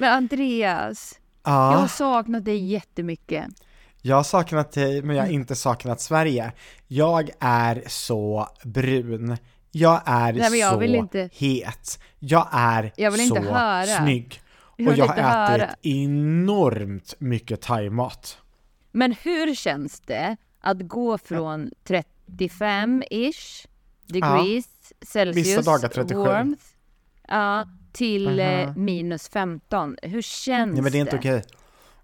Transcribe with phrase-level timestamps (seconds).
[0.00, 3.46] Men Andreas, jag har saknat dig jättemycket.
[4.02, 6.52] Jag har saknat dig, men jag har inte saknat Sverige.
[6.86, 9.36] Jag är så brun.
[9.70, 11.98] Jag är Nej, jag så inte- het.
[12.18, 13.86] Jag är Jag så inte höra.
[13.86, 14.42] snygg.
[14.76, 15.64] Jag Och jag har inte höra.
[15.66, 18.38] ätit enormt mycket thaimat.
[18.92, 23.66] Men hur känns det att gå från 35-ish
[24.06, 24.66] degrees
[25.02, 26.20] Celsius Vissa dagar 37.
[26.20, 26.62] warmth
[27.28, 28.72] ja, till eh, Aha.
[28.76, 29.96] minus 15?
[30.02, 31.42] Hur känns Nej men det är inte okej.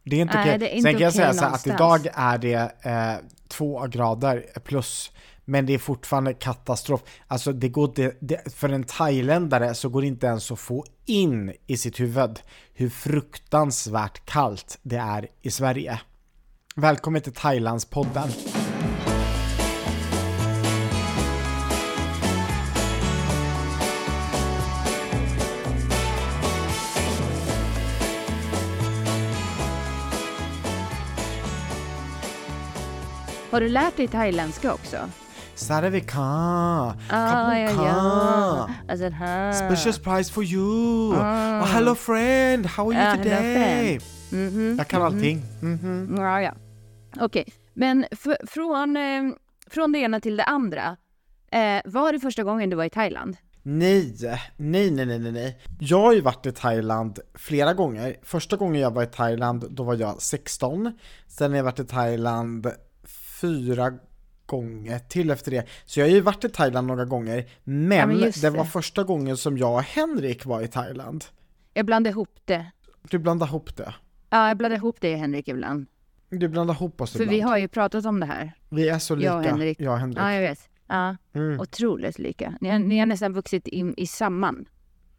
[0.04, 0.58] Det är inte okej.
[0.58, 3.86] det inte Sen kan jag okej säga så här att idag är det eh, två
[3.86, 5.12] grader plus.
[5.44, 7.00] Men det är fortfarande katastrof.
[7.26, 10.84] Alltså det går inte, det, för en thailändare så går det inte ens att få
[11.04, 12.40] in i sitt huvud
[12.74, 16.00] hur fruktansvärt kallt det är i Sverige.
[16.76, 18.28] Välkommen till Thailandspodden.
[33.56, 34.96] Har du lärt dig thailändska också?
[35.54, 38.70] Saravika, Ah, ja, ja.
[38.88, 39.10] Alltså,
[39.66, 41.14] special prize for you.
[41.14, 44.00] Oh, hello friend, how are you Ah, today?
[44.32, 45.06] Mhm, Jag kan mhm.
[45.14, 45.42] allting.
[45.60, 46.14] Mhm.
[46.18, 46.52] Ja, ja.
[47.20, 49.22] Okej, men f- från, eh,
[49.70, 50.96] från det ena till det andra.
[51.52, 53.36] Eh, var det första gången du var i Thailand?
[53.62, 54.16] Nej,
[54.56, 55.58] nej, nej, nej, nej, nej.
[55.80, 58.16] Jag har ju varit i Thailand flera gånger.
[58.22, 60.92] Första gången jag var i Thailand, då var jag 16.
[61.28, 62.66] Sen har jag varit i Thailand
[63.40, 63.92] fyra
[64.46, 65.66] gånger till efter det.
[65.84, 67.48] Så jag har ju varit i Thailand några gånger.
[67.64, 68.70] Men, Ja, men just det var det.
[68.70, 71.24] första gången som jag och Henrik var i Thailand.
[71.74, 72.70] Jag blandar ihop det.
[73.10, 73.94] Du blandar ihop det.
[74.30, 75.86] Ja, jag blandar ihop det Henrik ibland.
[76.30, 77.30] Du blandar ihop oss För ibland.
[77.36, 78.52] vi har ju pratat om det här.
[78.68, 79.80] Vi är så lika, Jag och Henrik.
[79.80, 80.18] jag och Henrik.
[80.18, 80.68] Ja, jag vet.
[80.88, 81.60] Ja, Mm.
[81.60, 82.54] otroligt lika.
[82.60, 84.68] Ni har, ni har nästan vuxit i, i samman.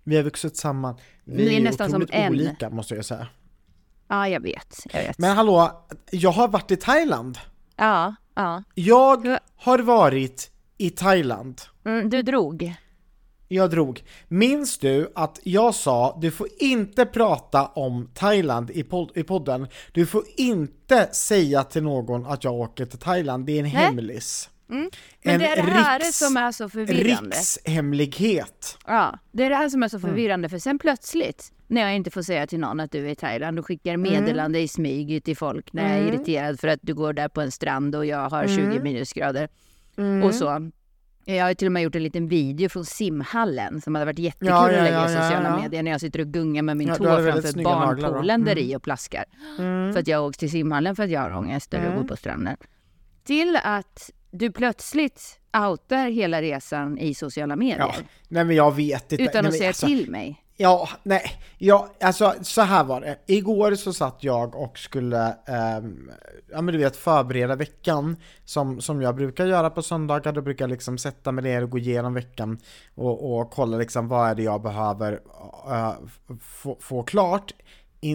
[0.03, 0.95] Vi har vuxit samman.
[1.23, 2.31] Vi Ni är är, nästan som en.
[2.33, 3.27] olika måste jag säga.
[4.07, 4.75] Ja, jag vet.
[4.93, 5.17] Jag vet.
[5.17, 7.37] Men hallå, jag har varit i Thailand.
[7.77, 8.63] Ja, ja.
[8.75, 11.61] Jag har varit i Thailand.
[11.85, 12.73] Mm, du drog.
[13.47, 14.03] Jag drog.
[14.27, 19.67] Minns du att jag sa du får inte prata om Thailand i, pod- i podden.
[19.91, 23.45] Du får inte säga till någon att jag åker till Thailand.
[23.45, 24.49] Det är en hemlis.
[24.69, 24.89] Mm.
[25.23, 27.35] Men det är det här som är så förvirrande.
[27.35, 28.77] Rikshemlighet.
[28.87, 30.09] Ja, det är det här som är så Mm.
[30.09, 33.15] förvirrande för sen plötsligt när jag inte får säga till någon att du är i
[33.15, 36.13] Thailand och skickar meddelande i smyg till folk när jag är Mm.
[36.13, 38.83] irriterad för att du går där på en strand och jag har 20 Mm.
[38.83, 39.49] minusgrader
[39.97, 40.23] Mm.
[40.23, 40.71] och så.
[41.25, 44.47] Jag har till och med gjort en liten video från simhallen som hade varit jättekul
[44.47, 46.87] Ja, ja, att lägga i ja, sociala medier när jag sitter och gungar med min
[46.87, 48.63] tå framför barnpoolen där Mm.
[48.63, 49.25] i och plaskar.
[49.59, 49.93] Mm.
[49.93, 51.97] För att jag åkt till simhallen för att jag har ångest och jag Mm.
[51.97, 52.57] går på stranden.
[53.23, 55.39] Till att du plötsligt
[55.69, 57.77] outar hela resan i sociala medier.
[57.79, 57.93] Ja,
[58.27, 59.23] nej men jag vet inte.
[59.23, 60.43] Utan nej, att säga alltså, till mig.
[60.59, 61.23] Ja, nej,
[61.57, 63.17] ja, alltså så här var det.
[63.25, 66.11] Igår så satt jag och skulle, ehm,
[66.51, 68.15] ja men du vet förbereda veckan
[68.45, 70.33] som, som jag brukar göra på söndagar.
[70.33, 72.59] Då brukar jag liksom sätta mig ner och gå igenom veckan
[72.95, 75.19] och, och kolla liksom vad är det jag behöver
[75.71, 75.93] eh,
[76.41, 77.53] få, få klart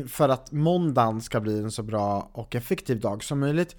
[0.08, 3.76] för att måndagen ska bli en så bra och effektiv dag som möjligt.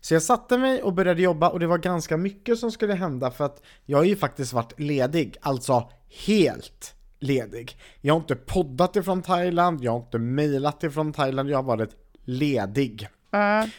[0.00, 3.30] Så jag satte mig och började jobba och det var ganska mycket som skulle hända
[3.30, 5.90] för att jag har ju faktiskt varit ledig, alltså
[6.26, 7.78] helt ledig.
[8.00, 11.90] Jag har inte poddat ifrån Thailand, jag har inte mejlat ifrån Thailand, jag har varit
[12.24, 13.08] ledig.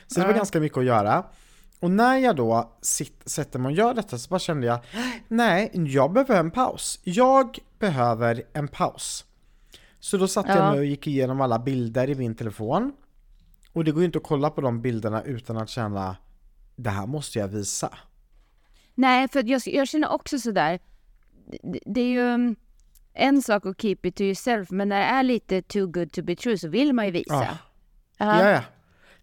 [0.07, 1.24] Så det var ganska mycket att göra.
[1.80, 4.80] Och när jag då sitt, sätter mig och gör detta så bara kände jag,
[5.28, 7.00] nej, jag behöver en paus.
[7.03, 9.25] Jag behöver en paus.
[10.00, 10.56] Så då satte Ja.
[10.57, 12.91] jag mig och gick igenom alla bilder i min telefon.
[13.78, 16.18] Och det går ju inte att kolla på de bilderna utan att känna,
[16.76, 17.98] det här måste jag visa.
[18.96, 20.80] Nej, för jag, jag känner också sådär.
[21.64, 22.56] Det, det är ju um,
[23.14, 26.22] en sak att keep it to yourself, men när det är lite too good to
[26.24, 27.34] be true så vill man ju visa.
[27.34, 27.58] Ja.
[28.18, 28.42] Ja.
[28.44, 28.64] Ja, ja.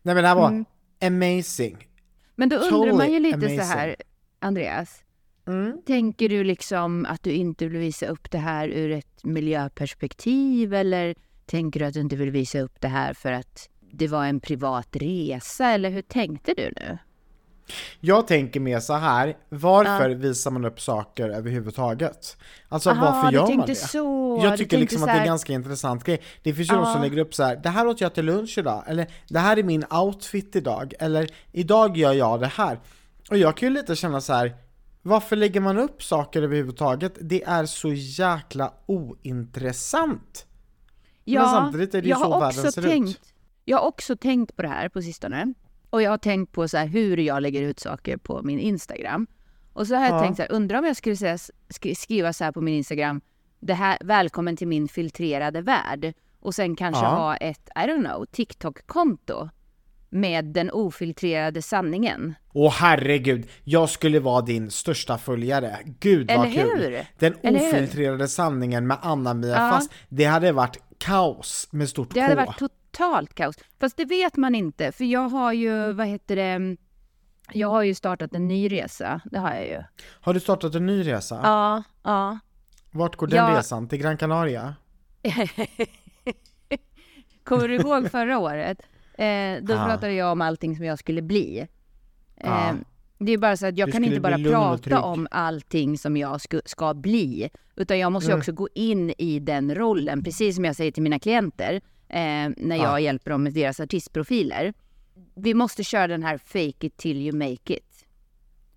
[0.03, 0.64] Nej men det här var Mm.
[1.03, 1.88] amazing.
[2.34, 3.59] Men då undrar man ju Totally lite amazing.
[3.60, 3.97] så här,
[4.38, 5.03] Andreas.
[5.47, 5.82] Mm.
[5.87, 11.14] Tänker du liksom att du inte vill visa upp det här ur ett miljöperspektiv eller
[11.47, 14.41] tänker du att du inte vill visa upp det här för att det var en
[14.41, 16.99] privat resa eller hur tänkte du nu?
[18.00, 22.37] Jag tänker mer så här, varför visar man upp saker överhuvudtaget?
[22.69, 23.75] Alltså Aha, varför gör man det?
[23.75, 24.41] så.
[24.43, 26.23] Jag tycker liksom att det är en ganska intressant grej.
[26.43, 27.02] Det finns ju de som Ja.
[27.02, 29.62] lägger upp så här, det här åt jag till lunch idag, eller det här är
[29.62, 32.81] min outfit idag, eller idag gör jag det här.
[33.31, 34.56] Och jag kan ju lite känna så här,
[35.02, 37.14] varför lägger man upp saker överhuvudtaget?
[37.20, 40.47] Det är så jäkla ointressant.
[41.25, 43.33] Men samtidigt är det ju så världen ser tänkt, ut.
[43.64, 45.55] Jag har också tänkt på det här på sistone.
[45.90, 49.26] Och jag har tänkt på så här hur jag lägger ut saker på min Instagram.
[49.72, 50.20] Och så har jag Ja.
[50.22, 53.20] tänkt så här, undrar om jag skulle säga, sk- skriva så här på min Instagram,
[53.61, 56.14] det här, välkommen till min filtrerade värld.
[56.40, 57.08] och sen kanske Ja.
[57.08, 59.49] ha ett, I don't know, TikTok-konto
[60.11, 62.34] med den ofiltrerade sanningen.
[62.52, 65.78] Åh herregud, jag skulle vara din största följare.
[66.00, 66.81] Gud vad Eller kul!
[66.81, 67.06] hur?
[67.19, 67.69] Den Eller hur?
[67.69, 69.70] ofiltrerade sanningen med Anna-Mia Ja.
[69.70, 69.90] Fast.
[70.08, 72.20] Det hade varit kaos med stort K.
[72.94, 73.56] totalt kaos.
[73.81, 76.76] Fast det vet man inte, för jag har ju, vad heter det,
[77.52, 79.20] jag har ju startat en ny resa.
[79.25, 79.82] Det har jag ju.
[80.20, 81.41] Har du startat en ny resa?
[81.43, 82.38] Ja, ja.
[82.91, 83.58] Vart går den Ja.
[83.58, 83.88] resan?
[83.88, 84.75] Till Gran Canaria?
[87.44, 88.79] Kommer du ihåg förra året?
[89.19, 89.85] Eh, då Ja.
[89.87, 91.58] pratade jag om allting som jag skulle bli.
[91.61, 91.67] Eh,
[92.50, 92.75] Ja.
[93.19, 96.40] Det är bara så att jag Du kan inte bara prata om allting som jag
[96.64, 97.50] ska bli.
[97.76, 98.38] Utan jag måste Mm.
[98.38, 101.81] också gå in i den rollen, precis som jag säger till mina klienter
[102.14, 103.00] eh, när jag Ja.
[103.00, 104.75] hjälper dem med deras artistprofiler.
[105.34, 108.06] Vi måste köra den här fake it till you make it.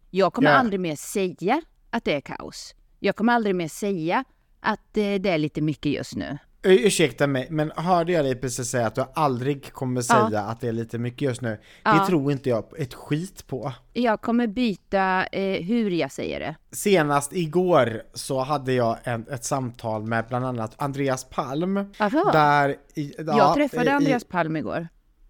[0.09, 0.55] Jag kommer Ja.
[0.57, 2.75] aldrig mer säga att det är kaos.
[2.99, 4.23] Jag kommer aldrig mer säga
[4.59, 6.37] att eh, det är lite mycket just nu.
[6.63, 10.67] Ursäkta mig, men hörde jag dig precis säga att du aldrig kommer säga att det
[10.67, 11.59] är lite mycket just nu?
[11.83, 11.93] Ja.
[11.93, 13.73] Det tror inte jag ett skit på.
[13.93, 16.55] Jag kommer byta eh, hur jag säger det.
[16.71, 21.75] Senast igår så hade jag en, ett samtal med bland annat Andreas Palm.
[21.99, 22.31] Varför?
[22.31, 24.87] Där, i, ja, jag träffade i- Andreas Palm igår.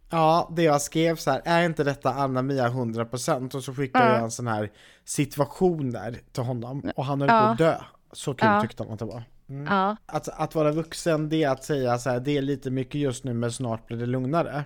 [0.09, 3.55] Ja, det jag skrev så här, är inte detta Anna-Mia 100%?
[3.55, 4.13] Och så skickade Ja.
[4.13, 4.71] jag en sån här
[5.05, 7.39] situation där till honom och han höll Ja.
[7.41, 7.75] på att dö.
[8.11, 8.61] Så kul Ja.
[8.61, 9.23] tyckte han att det var.
[9.47, 12.95] Ja, Att, att vara vuxen, det är att säga så här, det är lite mycket
[13.01, 14.63] just nu men snart blir det lugnare.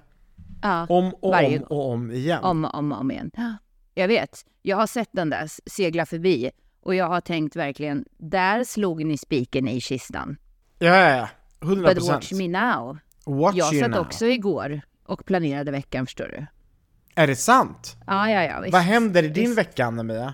[0.61, 0.85] ja.
[0.89, 2.43] Om och Varje om och om igen.
[2.43, 3.31] Om och om, om igen.
[3.33, 3.53] Ja.
[3.93, 4.45] Jag vet.
[4.61, 6.51] Jag har sett den där segla förbi
[6.83, 10.37] och jag har tänkt verkligen, där slog ni spiken i kistan.
[10.79, 11.27] Ja, ja, ja.
[11.67, 11.93] 100%.
[11.95, 12.97] But watch me now.
[13.25, 13.99] Watch Jag satt now.
[13.99, 16.45] också igår och planerade veckan, förstår du.
[17.15, 17.97] Är det sant?
[18.07, 18.59] Ja, ja, ja.
[18.61, 18.73] Visst.
[18.73, 19.57] Vad händer i din Visst.
[19.57, 20.33] vecka Anna-Mia?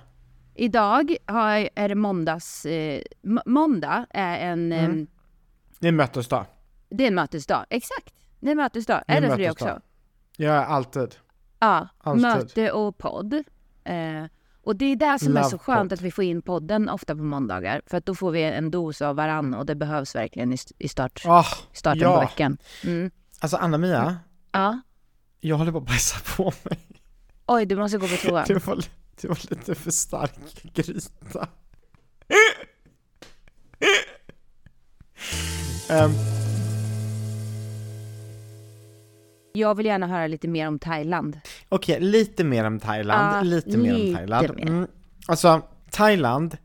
[0.57, 2.65] Idag har, är det måndags...
[2.65, 3.01] Eh,
[3.45, 4.71] måndag är en...
[4.71, 4.99] Mm.
[5.01, 5.07] Eh,
[5.79, 6.45] Det är mötesdag.
[6.89, 7.65] det är en mötesdag.
[7.69, 8.13] Exakt.
[8.39, 9.03] Det är en mötesdag.
[9.07, 9.81] Det är Är det en för dig också?
[10.37, 11.15] Är alltid.
[11.59, 12.21] Ja, Alltid.
[12.21, 13.33] möte och podd.
[13.83, 14.25] Eh,
[14.63, 15.93] och det är det som är så Love skönt podd.
[15.93, 17.81] att vi får in podden ofta på måndagar.
[17.85, 20.87] För att då får vi en dos av varann och det behövs verkligen i, i
[20.87, 22.15] start, Ah, starten ja.
[22.15, 22.57] på veckan.
[22.83, 23.11] Mm.
[23.39, 24.17] Alltså Anna-Mia,
[24.51, 24.79] Ja.
[25.39, 26.79] jag håller på att bajsa på mig.
[27.45, 28.45] Oj, du måste gå på toa.
[29.21, 31.47] Det var, lite för stark gryta.
[35.89, 36.11] Ehm,
[39.53, 41.39] Jag vill gärna höra lite mer om Thailand.
[41.69, 43.35] Okej, lite mer om Thailand.
[43.37, 44.55] Ja, lite mer om Thailand.
[44.55, 44.67] mer.
[44.67, 44.87] Mm,
[45.27, 45.61] alltså,
[45.91, 46.57] Thailand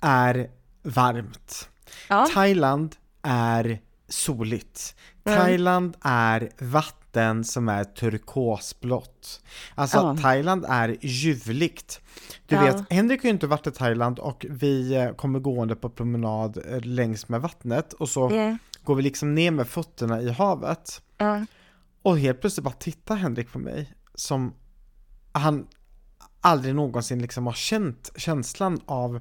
[0.00, 0.50] är
[0.82, 1.68] varmt.
[2.08, 4.96] Ja, Thailand är soligt.
[5.26, 9.42] Thailand är vatten som är turkosblått.
[9.74, 10.16] Alltså Ja.
[10.22, 12.00] Thailand är ljuvligt.
[12.46, 12.62] Du Ja.
[12.62, 16.58] vet, Henrik har ju inte varit i Thailand och vi eh, kommer gående på promenad
[16.70, 18.56] eh, längs med vattnet och så Ja.
[18.84, 21.02] går vi liksom ner med fötterna i havet.
[21.18, 21.46] ja.
[22.02, 24.54] Och helt plötsligt bara tittar Henrik på mig som
[25.32, 25.66] han
[26.40, 29.20] aldrig någonsin liksom har känt känslan av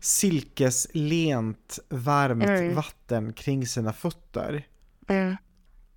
[0.00, 2.74] silkeslent, varmt Mm.
[2.74, 4.66] vatten kring sina fötter.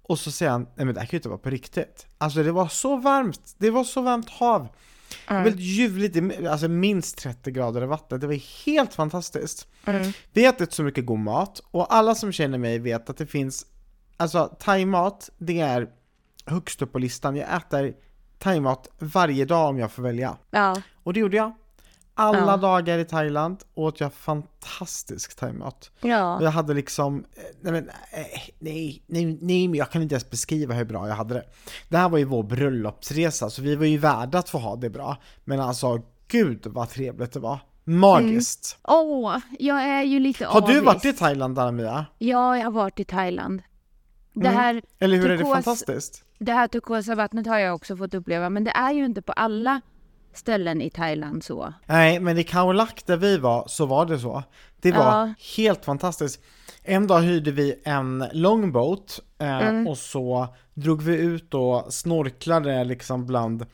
[0.04, 2.08] Och så säger han, nej men det här kan ju inte vara på riktigt.
[2.18, 4.68] Alltså det var så varmt, det var så varmt hav.
[5.30, 9.68] Var väldigt ljuvligt, alltså minst 30 grader i vattnet, det var helt fantastiskt.
[9.86, 10.12] Mm.
[10.34, 13.28] Vi har ätit så mycket god mat och alla som känner mig vet att det
[13.28, 13.66] finns,
[14.18, 15.90] alltså thaimat, det är
[16.46, 17.36] högst upp på listan.
[17.36, 17.94] Jag äter
[18.40, 20.38] thaimat varje dag om jag får välja.
[20.52, 20.82] ja.
[21.04, 21.54] Och det gjorde jag.
[22.22, 22.58] Alla Ja.
[22.58, 25.92] dagar i Thailand åt jag fantastisk thaimat.
[26.02, 26.44] Ja.
[26.44, 28.26] jag hade liksom, eh, nej men, eh,
[28.60, 31.44] nej, nej, nej, men jag kan inte ens beskriva hur bra jag hade det.
[31.90, 34.90] Det här var ju vår bröllopsresa, så vi var ju värda att få ha det
[34.90, 35.18] bra.
[35.44, 37.60] Men alltså, gud vad trevligt det var.
[37.84, 38.78] Magiskt.
[38.84, 40.84] Åh, jag är ju lite Har du avis.
[40.86, 42.06] varit i Thailand, Anna-Mia?
[42.18, 43.62] Ja, jag har varit i Thailand.
[44.34, 44.56] Det Mm.
[44.60, 46.24] här, Eller hur är det Turkos- fantastiskt?
[46.40, 49.32] det här turkosa vattnet har jag också fått uppleva, men det är ju inte på
[49.34, 49.82] alla
[50.34, 51.74] ställen i Thailand så.
[51.86, 54.44] Nej, men i Khao Lak där vi var så var det så.
[54.82, 55.34] Det var Ja.
[55.58, 56.42] helt fantastiskt.
[56.84, 59.88] En dag hyrde vi en longboat eh, Mm.
[59.88, 63.66] och så drog vi ut och snorklade liksom bland,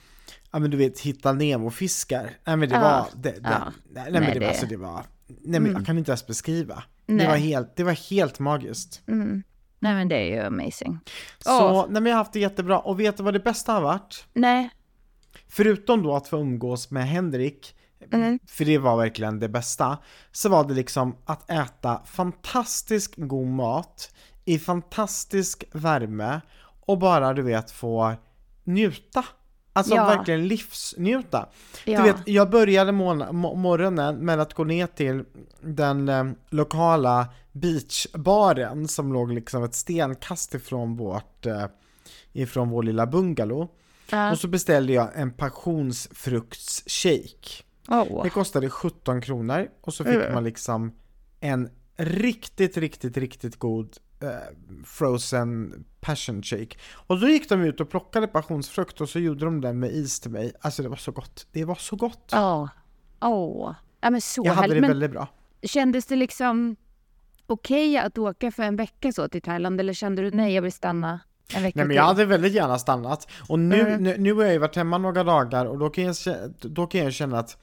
[0.51, 2.29] ja men du vet, hitta Nemo-fiskar.
[2.45, 2.81] Nej men det Ja.
[2.81, 3.71] var, det, det, Ja.
[3.93, 6.27] nej, nej men det, det- var, alltså det var, nej men jag kan inte ens
[6.27, 6.83] beskriva.
[7.05, 7.27] Det Nej.
[7.27, 9.01] var helt, det var helt magiskt.
[9.07, 9.43] Mm.
[9.79, 10.99] Nej men det är ju amazing.
[11.39, 11.85] Så, Åh.
[11.89, 12.79] nej men jag har haft det jättebra.
[12.79, 14.25] Och vet du vad det bästa har varit?
[14.33, 14.69] Nej.
[15.49, 17.73] Förutom då att få umgås med Henrik,
[18.11, 18.39] Mm.
[18.47, 19.97] för det var verkligen det bästa,
[20.31, 24.11] så var det liksom att äta fantastisk god mat
[24.45, 26.41] i fantastisk värme
[26.85, 28.13] och bara du vet få
[28.63, 29.25] njuta.
[29.73, 30.05] Alltså Ja.
[30.05, 31.49] verkligen livsnjuta.
[31.85, 31.97] Ja.
[31.97, 35.23] Du vet, jag började morgon, mo- morgonen med att gå ner till
[35.61, 41.65] den eh, lokala beachbaren som låg liksom ett stenkast ifrån vårt, eh,
[42.33, 43.67] ifrån vår lilla bungalow.
[44.11, 44.31] Ja.
[44.31, 47.63] Och så beställde jag en passionsfruktsshake.
[47.87, 48.23] Åh.
[48.23, 50.33] Det kostade 17 kronor och så fick Mm.
[50.33, 50.91] man liksom
[51.39, 54.29] en riktigt, riktigt, riktigt god eh,
[54.85, 56.77] frozen passion shake.
[56.93, 60.19] Och då gick de ut och plockade passionsfrukt och så gjorde de den med is
[60.19, 60.51] till mig.
[60.61, 61.47] Alltså det var så gott.
[61.51, 62.29] Det var så gott.
[62.33, 62.67] Åh.
[63.21, 63.73] Åh.
[64.01, 65.27] Ja men så Jag hade det Men väldigt bra.
[65.63, 66.75] kändes det liksom
[67.47, 70.71] okej att åka för en vecka så till Thailand eller kände du nej jag vill
[70.71, 71.19] stanna
[71.55, 73.27] en vecka Nej men jag hade väldigt gärna stannat.
[73.47, 74.03] Och nu, Mm.
[74.03, 76.15] nu, nu har jag ju varit hemma några dagar och då kan jag,
[76.59, 77.57] då kan jag känna att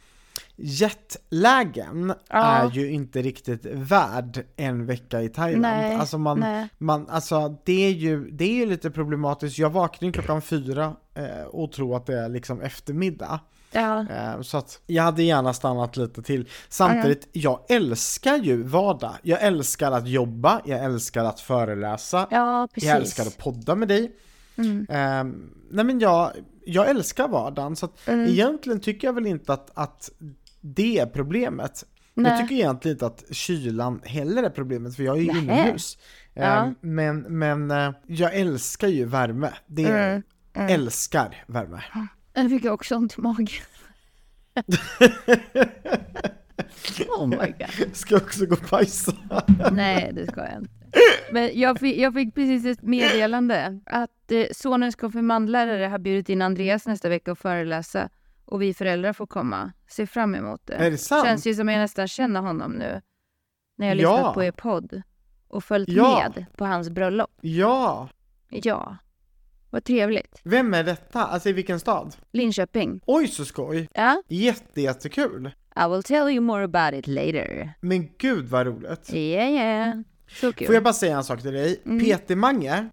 [0.57, 2.45] jetlagen Ja.
[2.45, 5.62] är ju inte riktigt värd en vecka i Thailand.
[5.62, 6.69] Nej, alltså man, nej.
[6.79, 9.59] man, alltså det är ju, det är ju lite problematiskt.
[9.59, 13.41] Jag vaknar klockan fyra eh, och tror att det är liksom eftermiddag.
[13.75, 14.07] Ja.
[14.11, 16.49] Eh, så att jag hade gärna stannat lite till.
[16.69, 19.14] Samtidigt, jag älskar ju vardag.
[19.23, 22.28] Jag älskar att jobba, jag älskar att föreläsa.
[22.31, 22.69] ja.
[22.75, 24.12] Jag älskar att podda med dig.
[24.57, 24.87] Mm.
[24.90, 26.31] Ehm, nej men jag,
[26.64, 28.28] jag älskar vardagen, så att Mm.
[28.28, 30.11] egentligen tycker jag väl inte att, att
[30.61, 31.85] det är problemet.
[32.14, 32.43] Jag Nej.
[32.43, 35.99] tycker egentligen inte att kylan heller är problemet, för jag är ju inomhus.
[36.35, 36.43] Ja.
[36.43, 39.50] Ehm, men men eh, jag älskar ju värme.
[39.66, 39.87] Det
[40.57, 40.71] Mm.
[40.71, 41.83] älskar värme.
[42.37, 43.47] Nu fick jag också ont i magen.
[47.09, 47.97] oh my god.
[47.97, 49.12] Ska också gå och bajsa.
[49.73, 50.71] Nej, det ska jag inte.
[51.33, 56.43] Men jag fick, jag fick precis ett meddelande att eh, sonens konfirmandlärare har bjudit in
[56.43, 58.09] Andreas nästa vecka och föreläsa
[58.45, 59.73] och vi föräldrar får komma.
[59.91, 60.75] Ser fram emot det.
[60.75, 61.26] Är det sant?
[61.26, 63.00] Känns ju som jag nästan känner honom nu.
[63.76, 64.17] När jag Ja.
[64.17, 65.03] lyssnat på er podd
[65.49, 66.31] och följt Ja.
[66.35, 67.31] med på hans bröllop.
[67.41, 68.09] Ja,
[68.49, 68.97] Ja,
[69.75, 70.40] vad trevligt.
[70.43, 71.25] vem är detta?
[71.26, 72.16] Alltså i vilken stad?
[72.33, 73.00] Linköping.
[73.07, 73.88] Oj så skoj!
[73.95, 75.50] Ja, Jätte, jättekul!
[75.87, 77.73] I will tell you more about it later.
[77.81, 79.14] Men gud vad roligt!
[79.14, 79.95] Yeah, yeah.
[80.40, 80.66] Så kul.
[80.66, 81.81] Får jag bara säga en sak till dig?
[81.87, 82.04] Mm.
[82.04, 82.88] Peter Mange,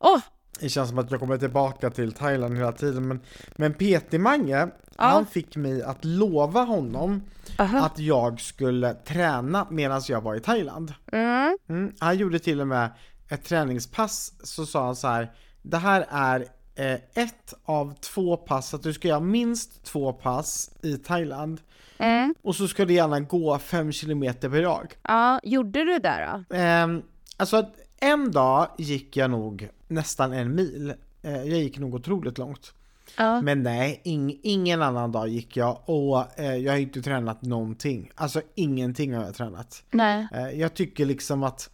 [0.00, 0.18] Åh!
[0.60, 3.20] det känns som att jag kommer tillbaka till Thailand hela tiden, men,
[3.56, 5.04] men Peter Mange, Ja.
[5.04, 7.22] han fick mig att lova honom
[7.58, 7.78] Aha.
[7.86, 10.94] att jag skulle träna medan jag var i Thailand.
[11.12, 11.58] Mm.
[11.68, 11.92] Mm.
[11.98, 12.90] Han gjorde till och med
[13.28, 15.30] ett träningspass, så sa han så här,
[15.62, 20.70] det här är eh, ett av två pass, att du ska göra minst två pass
[20.82, 21.60] i Thailand.
[21.98, 22.34] Mm.
[22.42, 24.94] Och så ska du gärna gå fem kilometer per dag.
[25.02, 26.56] Ja, gjorde du det då?
[26.56, 27.02] Ehm,
[27.36, 27.66] alltså
[28.00, 30.94] en dag gick jag nog nästan en mil.
[31.22, 32.72] Eh, jag gick nog otroligt långt.
[33.16, 33.40] Ja.
[33.40, 38.10] Men nej, ing, ingen annan dag gick jag och eh, jag har inte tränat någonting.
[38.14, 39.82] Alltså ingenting har jag tränat.
[39.90, 40.28] Nej.
[40.32, 41.70] Eh, jag tycker liksom att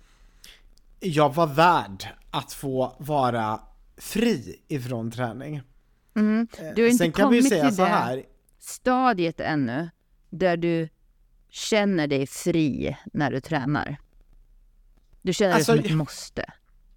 [1.00, 3.60] jag var värd att få vara
[3.96, 5.62] fri ifrån träning.
[6.16, 6.48] Mm.
[6.58, 8.24] Eh, Du har inte Sen kan vi kommit till det här,
[8.58, 9.90] stadiet ännu
[10.30, 10.88] där du
[11.48, 13.96] känner dig fri när du tränar.
[15.22, 16.44] Du känner Alltså, det som ett måste.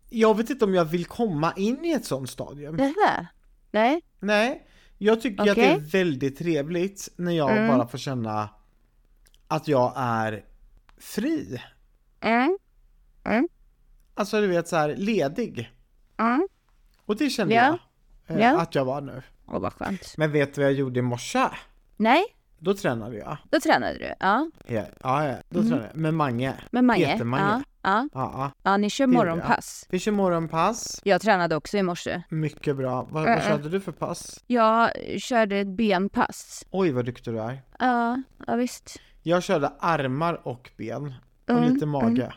[0.09, 2.77] jag vet inte om jag vill komma in i ett sånt stadium.
[2.77, 3.27] Det här?
[3.71, 4.01] Nej?
[4.19, 7.67] Nej, jag tycker att det är väldigt trevligt när jag Mm.
[7.77, 8.49] bara får känna
[9.47, 10.45] att jag är
[10.97, 11.61] fri.
[12.19, 12.57] Mm.
[14.13, 15.71] Alltså du vet så här ledig.
[16.17, 16.47] Mm.
[17.09, 17.77] Och det kände Ja.
[18.27, 18.59] jag eh, Ja.
[18.61, 19.21] att jag var nu.
[19.47, 20.13] Åh, vad skönt.
[20.17, 21.45] Men vet du vad jag gjorde i morse?
[21.97, 22.23] Nej,
[22.59, 23.37] Då tränade jag.
[23.49, 24.13] då tränade du.
[24.19, 24.85] Ja, Ja,
[25.27, 25.69] ja, då Mm.
[25.69, 26.01] tränade jag.
[26.01, 26.53] Med Mange.
[26.71, 27.05] med Mange.
[27.05, 27.63] Peter Mange.
[27.81, 28.31] Ja, ja.
[28.33, 28.77] Ja, ja.
[28.77, 29.85] ni kör morgonpass.
[29.89, 31.01] Vi kör morgonpass.
[31.03, 32.21] Jag tränade också i morse.
[32.29, 33.07] Mycket bra.
[33.11, 34.43] Vad, vad körde du för pass?
[34.47, 36.65] Jag körde ett benpass.
[36.71, 37.59] Oj vad duktig du är.
[37.79, 38.99] Ja, ja visst.
[39.23, 41.13] Jag körde armar och ben.
[41.47, 42.05] Och Mm, lite mage.
[42.07, 42.31] mm.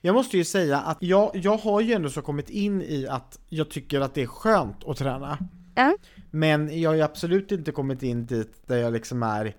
[0.00, 3.38] Jag måste ju säga att jag, jag har ju ändå så kommit in i att
[3.48, 5.38] jag tycker att det är skönt att träna.
[5.74, 5.96] Ja.
[6.30, 9.54] Men jag har ju absolut inte kommit in dit där jag liksom är,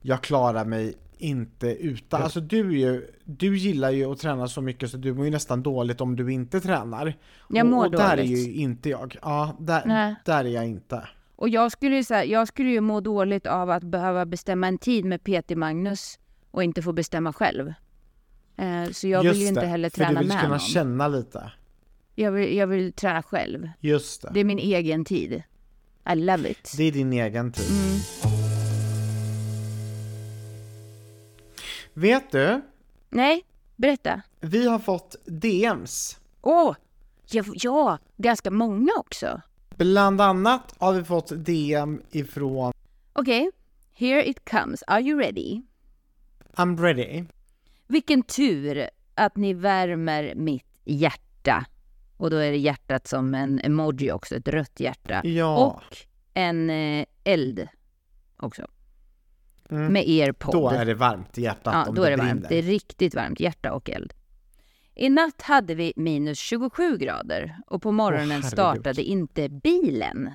[0.00, 2.22] jag klarar mig inte utan.
[2.22, 5.30] Alltså du, är ju, du gillar ju att träna så mycket så du mår ju
[5.30, 7.14] nästan dåligt om du inte tränar.
[7.48, 8.38] Jag och, mår och där är dåligt.
[8.38, 9.16] ju inte jag.
[9.22, 10.14] Ja, där, Nej.
[10.24, 11.08] där är jag inte.
[11.36, 14.68] Och jag skulle, ju så här, jag skulle ju må dåligt av att behöva bestämma
[14.68, 16.18] en tid med PT Magnus
[16.50, 17.72] och inte få bestämma själv.
[18.56, 21.52] Eh, så jag vill ju inte heller för du träna vill med kunna känna lite.
[22.14, 23.68] Jag vill, jag vill träna själv.
[23.80, 24.30] Just det.
[24.34, 25.42] Det är min egen tid.
[26.12, 26.74] I love it.
[26.76, 27.66] Det är din egen tid.
[27.70, 28.00] Mm.
[31.94, 32.62] Vet du?
[33.10, 33.44] Nej,
[33.76, 34.22] berätta.
[34.40, 36.18] Vi har fått DMs.
[36.40, 36.74] Åh!
[37.30, 39.40] ja, ja, ganska många också.
[39.76, 42.72] Bland annat har vi fått DM ifrån
[43.12, 43.50] Okej,
[43.94, 44.82] here it comes.
[44.86, 45.62] Are you ready?
[46.54, 47.24] I'm ready.
[47.86, 51.66] Vilken tur att ni värmer mitt hjärta.
[52.16, 55.20] Och då är det hjärtat som en emoji också, ett rött hjärta.
[55.24, 55.66] Ja.
[55.66, 55.96] Och
[56.34, 57.68] en eh, eld
[58.36, 58.66] också.
[59.70, 59.92] Mm.
[59.92, 60.52] Med er podd.
[60.52, 62.34] Då är det varmt i hjärtat Ja, om då det är det brinner.
[62.34, 62.48] varmt.
[62.48, 63.40] Det är riktigt varmt.
[63.40, 64.12] Hjärta och eld.
[64.94, 68.50] I natt hade vi minus 27 grader och på morgonen herregud.
[68.50, 70.30] startade inte bilen.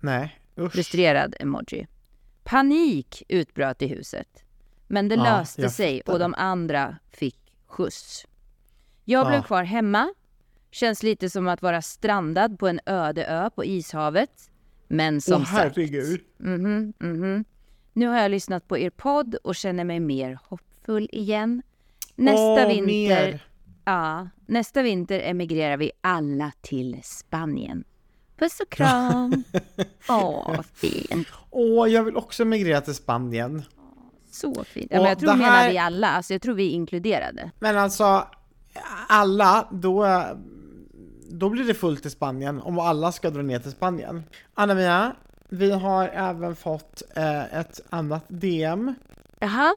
[0.00, 0.72] Nej, usch.
[0.72, 1.86] Frustrerad emoji.
[2.44, 4.44] Panik utbröt i huset.
[4.92, 8.26] Men det Ja, löste sig och de andra fick skjuts.
[9.04, 10.14] Jag blev kvar hemma.
[10.70, 14.50] Känns lite som att vara strandad på en öde ö på ishavet.
[14.88, 15.76] Men som Åh sagt.
[15.76, 16.20] herregud.
[16.38, 17.44] Mhm, mhm.
[17.92, 21.62] Nu har jag lyssnat på er podd och känner mig mer hoppfull igen.
[22.14, 23.44] Nästa Åh, vinter, mer.
[23.84, 27.84] ja, nästa vinter emigrerar vi alla till Spanien.
[28.38, 29.44] Puss och kram!
[30.08, 31.28] Åh, vad fint.
[31.50, 33.62] Åh, jag vill också migrera till Spanien.
[34.40, 34.86] Så fint.
[34.90, 37.50] Ja, men jag tror du menar här- vi alla, alltså jag tror vi är inkluderade.
[37.58, 38.26] Men alltså,
[39.08, 40.24] alla, då,
[41.30, 44.22] då blir det fullt i Spanien om alla ska dra ner till Spanien.
[44.54, 45.12] Anna-Mia,
[45.48, 48.94] vi har även fått eh, ett annat DM.
[49.40, 49.74] Jaha,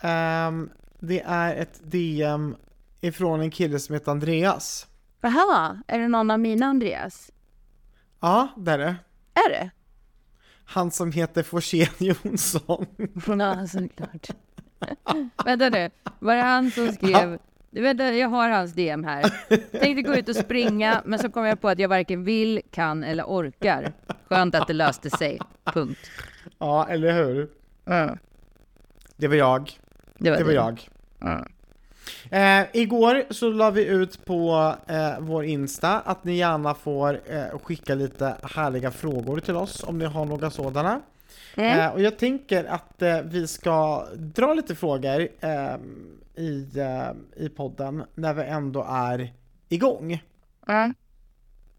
[0.00, 2.56] Ehm, det är ett DM
[3.00, 4.86] ifrån en kille som heter Andreas.
[5.20, 7.30] jaha, är det någon av mina Andreas?
[8.20, 8.96] Ja, det är det.
[9.34, 9.70] Är det?
[10.66, 12.86] Han som heter Forsén Jonsson.
[13.38, 14.28] Ja, såklart.
[15.44, 17.38] Vänta nu, var det han som skrev...
[17.70, 19.22] Vet, jag har hans DM här.
[19.80, 23.04] Tänkte gå ut och springa, men så kom jag på att jag varken vill, kan
[23.04, 23.92] eller orkar.
[24.28, 25.38] Skönt att det löste sig.
[25.64, 25.98] Punkt.
[26.58, 27.48] Ja, eller hur?
[27.84, 28.16] Ja,
[29.16, 29.78] Det var jag.
[30.18, 30.88] det var, Det var jag.
[31.20, 31.46] Ja.
[32.30, 37.58] Eh, igår så la vi ut på eh, vår Insta att ni gärna får eh,
[37.62, 41.00] skicka lite härliga frågor till oss om ni har några sådana.
[41.54, 41.80] Mm.
[41.80, 45.76] Eh, och jag tänker att eh, vi ska dra lite frågor eh,
[46.34, 46.68] i,
[47.36, 49.32] i podden när vi ändå är
[49.68, 50.22] igång.
[50.66, 50.92] Ja.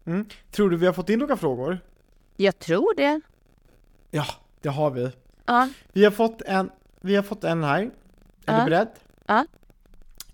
[0.06, 0.24] Mm.
[0.50, 1.78] Tror du vi har fått in några frågor?
[2.36, 3.20] Jag tror det.
[4.10, 4.24] Ja,
[4.60, 5.10] det har vi.
[5.92, 6.70] Vi har fått en,
[7.00, 7.90] vi har fått en här.
[8.46, 8.88] Är du beredd?
[9.26, 9.46] Ja.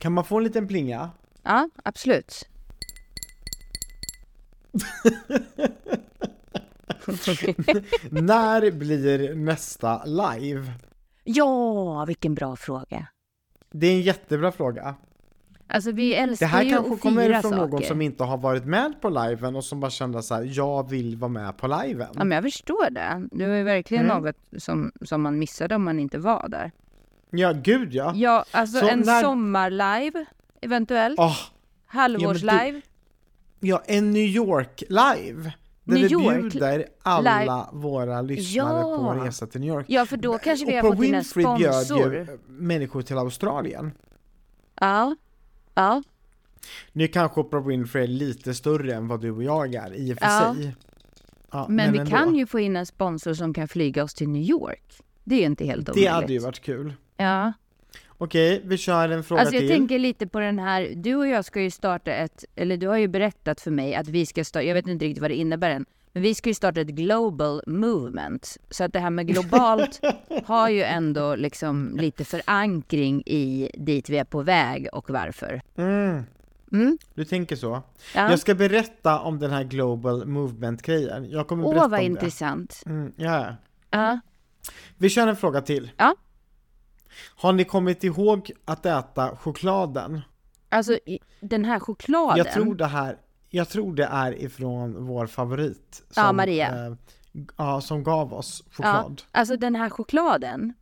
[0.04, 1.10] Kan man få en liten plinga?
[1.42, 2.48] Ja, absolut.
[8.10, 10.72] När blir nästa live?
[11.24, 13.06] ja, vilken bra fråga.
[13.70, 14.94] Det är en jättebra fråga.
[15.66, 18.38] Alltså vi Det älskar här ju kanske att kommer fira från någon som inte har
[18.38, 21.66] varit med på liven och som bara kände så här: jag vill vara med på
[21.66, 22.08] liven.
[22.14, 23.28] Ja, men jag förstår det.
[23.32, 24.22] Det var ju verkligen Mm.
[24.22, 26.72] något som, som man missade om man inte var där.
[27.38, 28.12] Ja, gud ja.
[28.14, 30.24] Ja, alltså Så en när- sommarlive
[30.60, 31.18] eventuellt.
[31.18, 31.36] Åh,
[31.86, 32.80] Halvårslive.
[33.60, 35.52] ja, en New York live.
[35.84, 38.98] Där New vi York bjuder alla våra lyssnare Ja.
[38.98, 39.86] på en resa till New York.
[39.88, 42.14] Ja, för då kanske vi har fått in en Winfrey bjöd sponsor.
[42.14, 43.92] ju människor till Australien.
[44.80, 45.16] Ja.
[45.74, 46.02] Ja.
[46.92, 50.18] Nu kanske Oprah Winfrey är lite större än vad du och jag är i och
[50.18, 50.54] för Ja.
[50.54, 50.74] sig.
[51.52, 52.10] Ja, Men, vi ändå.
[52.10, 54.98] kan ju få in en sponsor som kan flyga oss till New York.
[55.24, 56.12] Det är ju inte helt Det omöjligt.
[56.12, 56.94] hade ju varit kul.
[57.16, 57.52] Ja.
[58.18, 59.70] Okej, vi kör en fråga Alltså jag till.
[59.70, 62.96] tänker lite på den här, du och jag ska ju starta ett, eller du har
[62.96, 65.70] ju berättat för mig att vi ska starta, jag vet inte riktigt vad det innebär
[65.70, 68.56] än, men vi ska ju starta ett global movement.
[68.70, 70.00] Så att det här med globalt
[70.44, 75.62] har ju ändå liksom lite förankring i dit vi är på väg och varför.
[75.76, 76.22] Mm,
[76.72, 76.98] Mm?
[77.14, 77.82] du tänker så.
[78.14, 78.30] Ja.
[78.30, 81.30] Jag ska berätta om den här Global Movement-grejen.
[81.30, 82.82] Jag kommer Åh berätta vad om intressant.
[82.84, 82.90] det.
[82.90, 83.56] Mm, ja.
[83.90, 84.20] Ja.
[84.96, 85.90] Vi kör en fråga till.
[85.96, 86.14] Ja.
[87.36, 90.20] Har ni kommit ihåg att äta chokladen?
[90.68, 90.98] Alltså
[91.40, 92.36] den här chokladen.
[92.38, 93.18] Jag tror det här,
[93.50, 96.02] jag tror det är ifrån vår favorit.
[96.16, 96.86] Ja, Maria.
[96.86, 96.94] Eh,
[97.56, 99.22] ja, som gav oss choklad.
[99.32, 100.72] Alltså den här chokladen.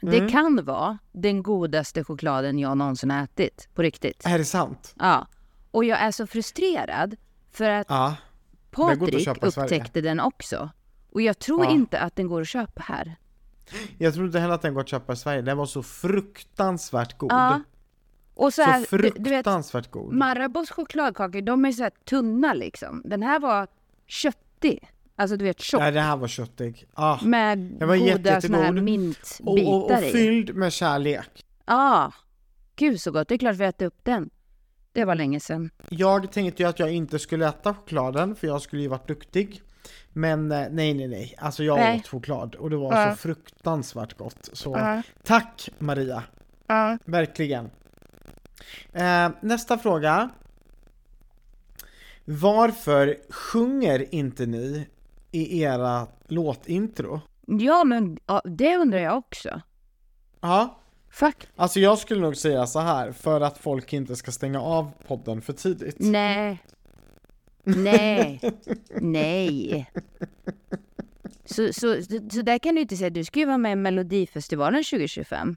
[0.00, 0.30] Det Mm.
[0.30, 3.68] kan vara den godaste chokladen jag någonsin har ätit.
[3.74, 4.26] På riktigt.
[4.26, 4.94] Är det sant?
[4.98, 5.26] Ja.
[5.70, 7.16] Och jag är så frustrerad
[7.52, 8.16] för att Ja.
[8.70, 10.70] Patrik upptäckte den också.
[11.12, 11.70] Och jag tror Ja.
[11.70, 13.16] inte att den går att köpa här.
[13.98, 15.42] Jag tror inte heller att den går att köpa i Sverige.
[15.42, 17.32] Den var så fruktansvärt god.
[17.32, 17.60] Ja.
[18.34, 20.12] Och så Så här, du, du vet, fruktansvärt god.
[20.12, 23.02] Marabous chokladkakor, de är så här tunna liksom.
[23.04, 23.66] Den här var
[24.06, 24.88] köttig.
[25.16, 25.80] Alltså du vet tjock.
[25.80, 26.86] Nej, den här var köttig.
[26.94, 27.18] Ah.
[27.24, 30.10] Med Den var goda såna här mintbitar Och, och, och i.
[30.10, 31.44] fylld med kärlek.
[31.66, 32.12] Ja.
[32.76, 34.30] Gud så gott, det är klart vi äter upp den.
[34.92, 35.70] Det var länge sedan.
[35.88, 39.62] Jag tänkte ju att jag inte skulle äta chokladen för jag skulle ju varit duktig.
[40.12, 41.34] Men eh, nej, nej, nej.
[41.38, 41.98] Alltså jag Nej.
[41.98, 43.10] åt choklad och det var Ja.
[43.10, 44.48] så fruktansvärt gott.
[44.52, 45.02] Så Ja.
[45.24, 46.22] tack Maria,
[46.66, 46.98] Ja.
[47.04, 47.70] verkligen.
[48.92, 50.30] Eh, nästa fråga.
[52.24, 54.86] Varför sjunger inte ni
[55.30, 57.20] i era låtintro?
[57.46, 59.60] Ja, men det undrar jag också.
[60.40, 60.78] Ja,
[61.10, 61.46] Fuck.
[61.56, 65.42] alltså jag skulle nog säga så här för att folk inte ska stänga av podden
[65.42, 65.96] för tidigt.
[65.98, 66.62] Nej.
[67.62, 68.40] Nej.
[69.00, 69.90] Nej.
[71.44, 74.84] Så, så, så, där kan du inte säga, du ska ju vara med i Melodifestivalen
[74.84, 75.56] 2025.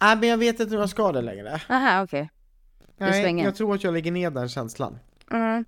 [0.00, 1.60] Nej, men jag vet inte om jag ska det längre.
[1.68, 2.30] Aha, okej.
[2.98, 3.44] Nej, svänger.
[3.44, 4.98] jag tror att jag lägger ner den känslan.
[5.30, 5.64] Mm.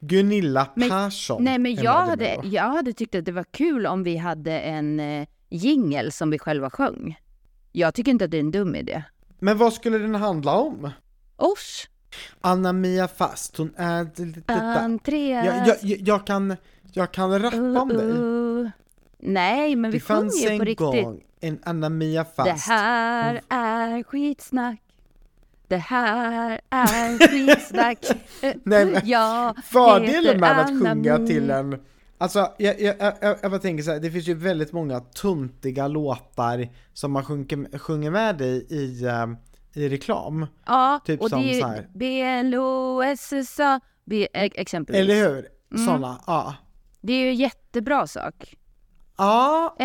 [0.00, 1.44] Gunilla Men- Persson.
[1.44, 5.00] Nej men jag hade, jag hade tyckt att det var kul om vi hade en
[5.00, 7.20] eh, jingel som vi själva sjöng.
[7.72, 9.02] Jag tycker inte att det är en dum idé.
[9.38, 10.90] Men vad skulle den handla om?
[11.36, 11.88] Oss?
[12.40, 14.08] Anna-Mia Fast, hon är...
[14.78, 15.46] Andreas?
[15.46, 16.56] Jag, jag, jag, kan,
[16.92, 18.06] jag kan rappa om dig.
[18.06, 18.70] Uh,
[19.18, 21.04] Nej, men vi Det fanns sjunger ju en på riktigt.
[21.04, 22.68] gång en Anna-Mia Det Fast.
[22.68, 24.80] här är skitsnack.
[25.68, 27.98] Det här är skitsnack.
[28.42, 31.78] Nej, men jag Fördelen med att Anna sjunga till en
[32.18, 35.88] Alltså, jag, jag, jag, jag bara tänker så här, det finns ju väldigt många tuntiga
[35.88, 39.26] låtar som man sjunger, sjunger med i, i, eh,
[39.76, 40.46] i reklam.
[40.66, 41.88] Ja, typ och som det är här.
[42.44, 43.80] BLOSSA,
[44.32, 45.00] exempelvis.
[45.00, 45.48] Eller hur?
[45.74, 46.02] Mm.
[46.26, 46.54] Ja.
[47.00, 48.56] Det är ju jättebra sak.
[49.18, 49.84] Ja, ja,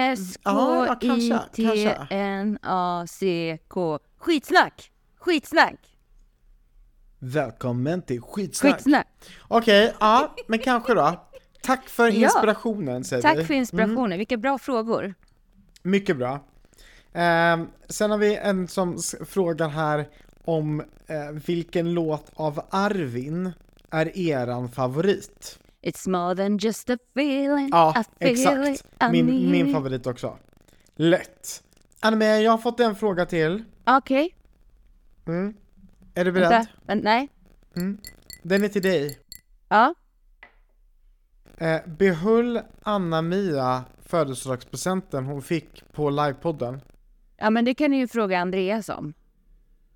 [2.53, 3.99] S-K-I-T-N-A-C-K.
[4.17, 4.91] Skitsnack!
[5.15, 5.75] Skitsnack!
[7.23, 8.73] välkommen till skitsnack.
[8.73, 9.07] Skitsnack!
[9.47, 11.27] Okej, ja, men kanske då.
[11.63, 12.13] Tack för Ja.
[12.13, 13.45] inspirationen säger Tack vi.
[13.45, 14.17] för inspirationen.
[14.17, 15.13] Vilka bra frågor.
[15.81, 16.39] Mycket bra.
[17.13, 20.09] Ehm, sen har vi en som frågar här
[20.45, 23.51] om eh, vilken låt av Arvin
[23.91, 25.59] är eran favorit?
[25.81, 27.69] It's more than just a feeling.
[27.71, 28.85] Ja, I feel exakt.
[28.85, 29.73] it, I Min, need min it.
[29.73, 30.37] favorit också.
[30.95, 31.63] Lätt.
[31.99, 33.63] Anna jag har fått en fråga till.
[33.85, 34.35] Okej,
[35.27, 35.53] Mm.
[36.13, 36.49] Är du beredd?
[36.87, 37.07] vänta.
[37.09, 37.29] Nej.
[38.43, 39.19] Den är till dig.
[39.69, 39.93] Ja.
[41.57, 46.81] Eh, behöll Anna-Mia födelsedagspresenten hon fick på livepodden?
[47.41, 49.13] Ja, men det kan ni ju fråga Andreas om.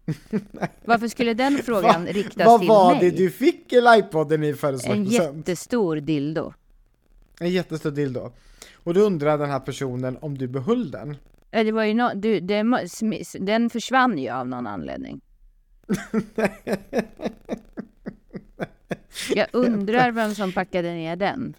[0.86, 3.12] Varför skulle den frågan Va- riktas Vad till var mig?
[3.12, 5.38] det du fick i livepodden i En födelsedagspresent?
[5.38, 6.54] jättestor dildo.
[7.40, 8.32] En jättestor dildo.
[8.84, 11.18] Och då undrar den här personen om du behöll den.
[11.52, 12.64] Ja, Det var ju no, du, det,
[13.40, 15.22] den försvann ju av någon anledning.
[19.36, 21.56] Jag undrar vem som packade ner den.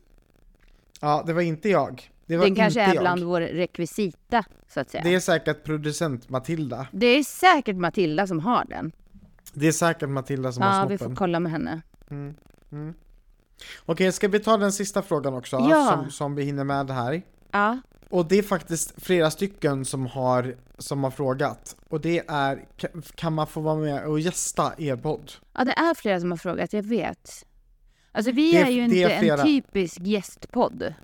[1.01, 2.11] Ja, det var inte jag.
[2.27, 3.03] Det Den kanske är jag.
[3.03, 5.03] bland vår rekvisita, så att säga.
[5.03, 5.17] Det Det är...
[5.17, 6.87] är säkert producent Matilda.
[7.23, 8.93] säkert Matilda som har den.
[9.53, 11.17] Det är säkert Matilda som Ja, har vi snoppen.
[11.17, 11.83] får kolla med henne.
[13.87, 15.57] Okej, ska vi ta den sista frågan också?
[15.71, 15.93] Ja.
[16.03, 17.23] Som, som vi hinner med här.
[17.51, 17.79] Ja,
[18.11, 21.77] Och det är faktiskt flera stycken som har, som har frågat.
[21.89, 25.33] Och det är, ka- kan man få vara med och gästa er podd?
[25.55, 27.47] ja det är flera som har frågat, jag vet.
[28.17, 30.95] Alltså vi Det är- ju inte är en typisk gästpodd.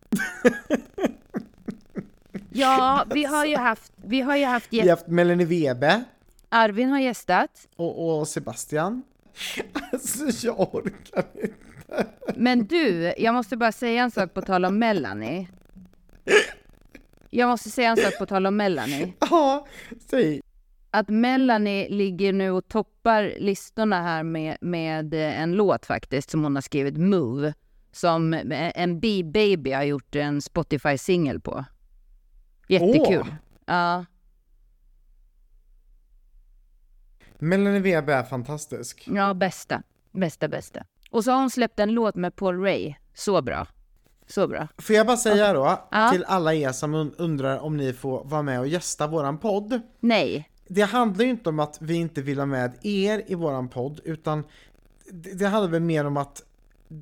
[2.53, 5.01] ja, vi har ju haft, vi har ju haft Vi har gäst...
[5.01, 6.05] haft Melanie Webe
[6.49, 7.69] Arvin har gästat.
[7.77, 9.03] och, och Sebastian.
[9.93, 11.55] Alltså jag orkar inte.
[12.37, 15.49] Men du, jag måste bara säga en sak på tal om Melanie.
[17.35, 19.13] Jag måste säga en sak på tal om Melanie.
[19.31, 19.67] Ja,
[20.11, 20.43] säg.
[20.95, 26.55] Att Melanie ligger nu och toppar listorna här med, med en låt faktiskt som hon
[26.55, 27.55] har skrivit, Move.
[27.93, 28.35] Som
[28.75, 31.65] en B-baby har gjort en Spotify-singel på.
[32.69, 33.21] Jättekul.
[33.29, 33.35] Åh.
[33.67, 34.05] Ja.
[37.39, 39.09] Melanie Webe är fantastisk.
[39.15, 39.83] ja, bästa.
[40.13, 40.85] Bästa, bästa.
[41.11, 42.95] Och så har hon släppt en låt med Paul Ray.
[43.15, 43.67] Så bra.
[44.27, 44.69] Så bra.
[44.79, 46.11] Får jag bara säga då, Ja.
[46.13, 49.81] till alla er som un- undrar om ni får vara med och gästa våran podd.
[50.01, 50.49] Nej.
[50.75, 54.01] Det handlar ju inte om att vi inte vill ha med er i våran podd,
[54.05, 54.45] utan
[55.11, 56.43] det, det handlar väl mer om att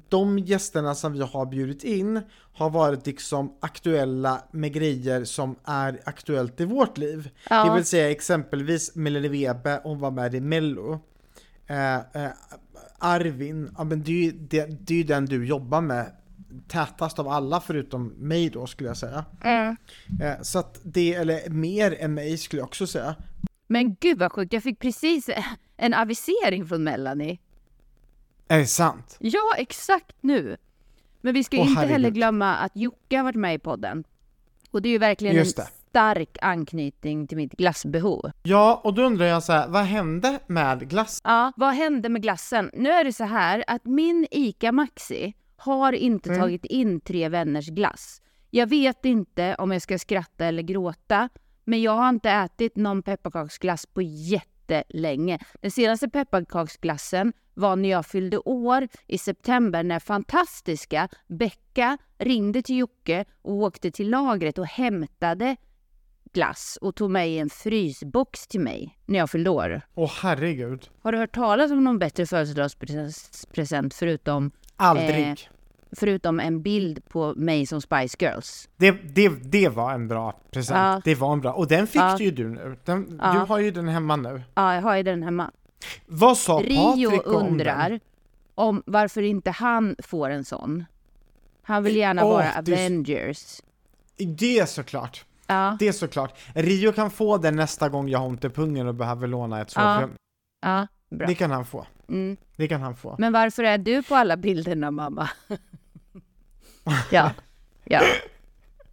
[0.09, 2.21] de gästerna som vi har bjudit in
[2.53, 7.31] har varit liksom aktuella med grejer som är aktuellt i vårt liv.
[7.51, 7.65] Ja.
[7.65, 11.01] Det vill säga exempelvis Melanie Webe, hon var med i Mello.
[11.67, 12.31] Eh, eh,
[12.99, 16.13] Arvin, ja men det är ju det, det är den du jobbar med
[16.69, 19.25] tätast av alla förutom mig då skulle jag säga.
[19.45, 19.77] Mm.
[20.23, 23.15] Eh, så att det, eller mer än mig skulle jag också säga.
[23.73, 25.31] Men gud vad sjukt, jag fick precis
[25.77, 27.39] en avisering från Melanie.
[28.49, 29.17] Är det sant?
[29.21, 30.57] Ja, exakt nu.
[31.21, 31.93] Men vi ska Åh, inte herregud.
[31.93, 34.05] heller glömma att Jocke har varit med i podden.
[34.71, 35.71] Och det är ju verkligen Just en det.
[35.91, 38.31] stark anknytning till mitt glassbehov.
[38.43, 41.21] Ja, och då undrar jag så här, vad hände med glass?
[41.25, 42.71] Ja, vad hände med glassen?
[42.75, 46.41] Nu är det så här att min ICA Maxi har inte Mm.
[46.41, 48.23] tagit in Tre Vänners glass.
[48.51, 51.29] Jag vet inte om jag ska skratta eller gråta,
[51.65, 55.39] men jag har inte ätit någon pepparkaksglass på jättelänge.
[55.61, 62.77] Den senaste pepparkaksglassen var när jag fyllde år i september när fantastiska Becka ringde till
[62.79, 65.57] Jocke och åkte till lagret och hämtade
[66.33, 69.83] glass och tog med i en frysbox till mig när jag fyllde år.
[69.95, 70.89] Åh herregud.
[71.03, 75.29] Har du hört talas om någon bättre födelsedagspresent förutom Aldrig.
[75.29, 75.37] Eh,
[75.97, 78.69] förutom en bild på mig som Spice Girls.
[78.77, 80.79] Det, det, det var en bra present.
[80.79, 81.01] Ja.
[81.05, 81.53] Det var en bra.
[81.53, 82.19] Och den fick Ja.
[82.19, 82.77] ju du nu.
[82.85, 83.33] Den, Ja.
[83.33, 84.43] Du har ju den hemma nu.
[84.55, 85.51] Ja, jag har ju den hemma.
[86.07, 88.01] Vad sa Rio Patrik om undrar den?
[88.55, 90.85] om varför inte han får en sån.
[91.63, 93.61] Han vill gärna Åh, vara Avengers.
[94.17, 95.25] Det är såklart.
[95.47, 96.39] Ja, Det är såklart.
[96.55, 99.73] Rio kan få den nästa gång jag har ont i pungen och behöver låna ett
[99.77, 99.95] Ja.
[99.95, 100.11] sovrum.
[100.63, 101.27] ja, bra.
[101.27, 101.87] Det kan han få.
[102.09, 102.37] Mm.
[102.57, 103.15] Det kan han få.
[103.19, 105.29] Men varför är du på alla bilderna mamma?
[107.11, 107.31] ja,
[107.85, 108.03] ja,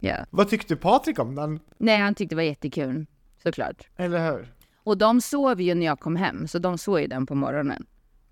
[0.00, 0.16] ja.
[0.30, 1.60] Vad tyckte Patrik om den?
[1.78, 3.06] Nej, han tyckte det var jättekul,
[3.42, 3.86] såklart.
[3.96, 4.52] Eller hur?
[4.84, 7.86] Och de sov ju när jag kom hem, så de såg ju den på morgonen.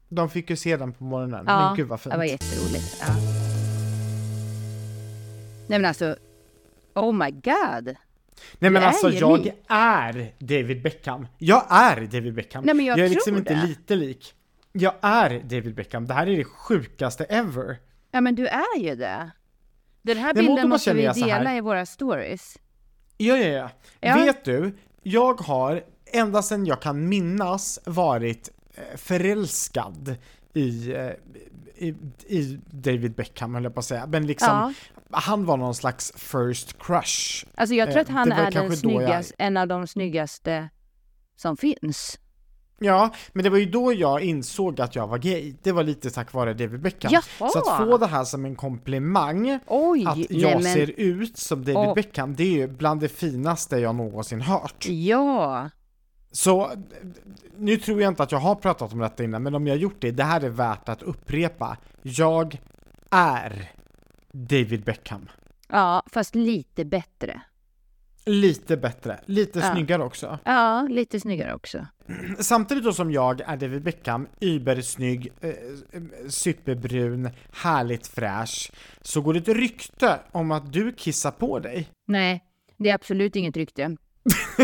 [0.08, 1.44] De fick ju se den på morgonen.
[1.48, 2.12] Ja, Men gud vad fint.
[2.12, 2.96] det var jätteroligt.
[3.00, 3.14] Ja.
[5.68, 6.16] Nej men alltså,
[6.94, 7.96] oh my god.
[8.58, 9.54] Nej men alltså jag lik.
[9.68, 11.26] är David Beckham.
[11.38, 12.64] Jag är David Beckham.
[12.64, 13.66] Nej, men jag är liksom tror inte det.
[13.66, 14.34] lite lik.
[14.72, 16.06] Jag är David Beckham.
[16.06, 17.78] Det här är det sjukaste ever.
[18.10, 19.30] Ja men du är ju det.
[20.06, 22.58] Den här bilden måste känner vi dela i våra stories.
[23.16, 23.70] Ja, ja, ja.
[24.00, 24.14] Ja.
[24.16, 30.16] Vet du, jag har ända sedan jag kan minnas varit eh, förälskad
[30.54, 31.10] i, eh,
[31.76, 31.94] i,
[32.26, 34.06] i David Beckham höll jag på att säga.
[34.06, 34.72] Men liksom, Ja.
[35.18, 37.46] han var någon slags first crush.
[37.54, 39.86] Alltså jag tror Eh, att han det var är den då jag- en av de
[39.86, 40.68] snyggaste
[41.36, 42.18] som finns.
[42.78, 45.54] Ja, men det var ju då jag insåg att jag var gay.
[45.62, 47.12] Det var lite tack vare David Beckham.
[47.12, 47.48] Jaha.
[47.50, 50.04] Så att få det här som en komplimang, Oj!
[50.06, 51.94] att nej, jag men- ser ut som David Åh.
[51.94, 54.86] Beckham, det är ju bland det finaste jag någonsin hört.
[54.88, 55.70] Ja,
[56.32, 56.70] Så
[57.56, 59.78] nu tror jag inte att jag har pratat om detta innan, men om jag har
[59.80, 61.76] gjort det, det här är värt att upprepa.
[62.02, 62.60] Jag
[63.10, 63.70] är
[64.32, 65.28] David Beckham.
[65.68, 67.40] ja, fast lite bättre.
[68.30, 69.72] Lite bättre, lite Ja.
[69.72, 70.38] snyggare också.
[70.44, 71.86] Ja, lite snyggare också.
[72.38, 75.50] Samtidigt då som jag är David Beckham, übersnygg, eh,
[76.28, 78.70] superbrun, härligt fräsch,
[79.02, 81.88] så går det ett rykte om att du kissar på dig.
[82.06, 82.44] Nej,
[82.76, 83.96] det är absolut inget rykte.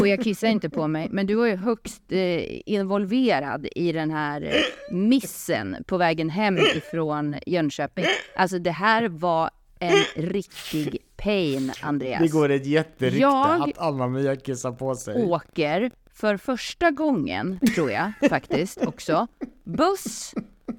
[0.00, 4.10] Och jag kissar inte på mig, men du var ju högst eh, involverad i den
[4.10, 8.04] här eh, missen på vägen hem ifrån Jönköping.
[8.36, 9.50] Alltså det här var
[9.82, 12.20] en riktig pain, Andreas.
[12.22, 15.24] Det går ett jätterykte Jag- att Anna-Mia kissar på sig.
[15.24, 19.26] åker för första gången, tror jag faktiskt också,
[19.64, 20.34] buss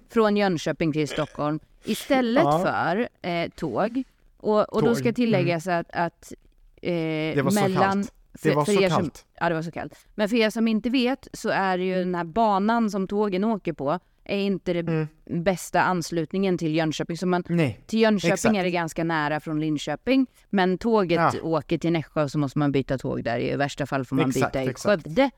[0.10, 2.60] från Jönköping till Stockholm istället Ja.
[2.60, 4.04] för eh, tåg.
[4.38, 6.34] Och, och då Tåg, ska tilläggas att, att
[6.82, 6.92] eh,
[7.36, 7.84] Det var så mellan...
[7.84, 8.14] kallt.
[8.44, 9.26] Det var så er som, kallt.
[9.40, 9.94] Ja, det var så kallt.
[10.16, 13.74] Men för er som inte vet så är ju den här banan som tågen åker
[13.74, 15.08] på är inte det Mm.
[15.44, 17.18] bästa anslutningen till Jönköping.
[17.18, 17.80] Så man, Nej.
[17.88, 18.56] till Jönköping Exakt.
[18.56, 21.42] är det ganska nära från Linköping, men tåget Ja.
[21.42, 23.40] åker till Nässjö så måste man byta tåg där.
[23.40, 25.04] I värsta fall får man Exakt, byta i exakt.
[25.06, 25.30] Skövde,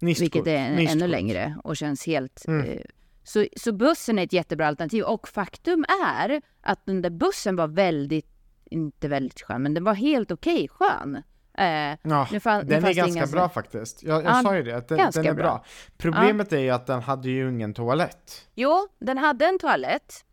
[0.00, 1.08] Nistkort, vilket är ännu nistkort.
[1.08, 2.44] längre och känns helt...
[2.48, 2.66] Mm.
[2.70, 2.80] Eh,
[3.24, 5.84] så, så bussen är ett jättebra alternativ och faktum
[6.18, 8.26] är att den där bussen var väldigt,
[8.70, 11.22] inte väldigt skön, men den var helt okej skön.
[11.58, 11.64] Eh,
[12.02, 14.02] Ja, nu fan- nu den är fanns det ganska bra så- faktiskt.
[14.02, 15.42] Jag, jag Ja, sa ju det, att den, den är bra.
[15.44, 15.64] bra.
[15.96, 18.48] Problemet är ju att den hade ju ingen toalett.
[18.54, 20.24] Jo, den hade en toalett,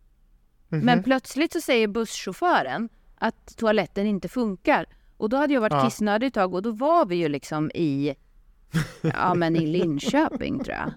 [0.71, 0.85] Mhm.
[0.85, 4.85] Men plötsligt så säger busschauffören att toaletten inte funkar.
[5.17, 5.85] Och då hade jag varit Ja.
[5.85, 8.15] kissnödig ett tag och då var vi ju liksom i,
[9.01, 10.91] ja men i Linköping tror jag.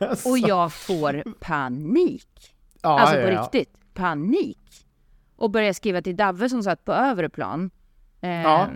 [0.26, 2.54] Och jag får panik.
[2.82, 3.42] ja, alltså ja, på ja.
[3.42, 4.58] riktigt, panik.
[5.36, 7.70] Och börjar skriva till Davve som satt på övre plan.
[8.20, 8.68] Ja.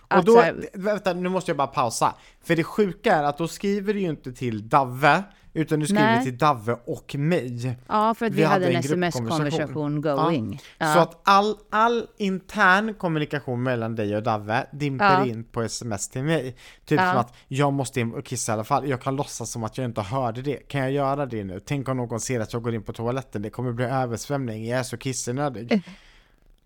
[0.00, 2.14] Och att då, här, vänta, nu måste jag bara pausa.
[2.44, 5.22] För det sjuka är att då skriver du ju inte till Davve,
[5.54, 6.24] utan du skriver Nej.
[6.24, 7.76] till Davve och mig.
[7.88, 10.60] ja, för att vi, vi hade en en sms-konversation going.
[10.78, 10.94] Ja.
[10.94, 15.26] Så att all, all intern kommunikation mellan dig och Davve dimper Ja.
[15.26, 16.56] in på sms till mig.
[16.84, 17.10] Typ Ja.
[17.10, 18.88] som att jag måste in och kissa i alla fall.
[18.88, 20.56] Jag kan låtsas som att jag inte hörde det.
[20.68, 21.60] Kan jag göra det nu?
[21.60, 23.42] Tänk om någon ser att jag går in på toaletten.
[23.42, 24.66] Det kommer bli översvämning.
[24.68, 25.82] Jag är så kissenödig.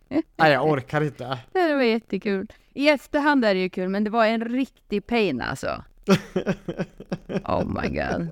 [0.08, 1.38] Nej, jag orkar inte.
[1.52, 2.52] Det var jättekul.
[2.74, 5.84] I efterhand är det ju kul, men det var en riktig pain alltså.
[7.44, 8.30] Oh my god.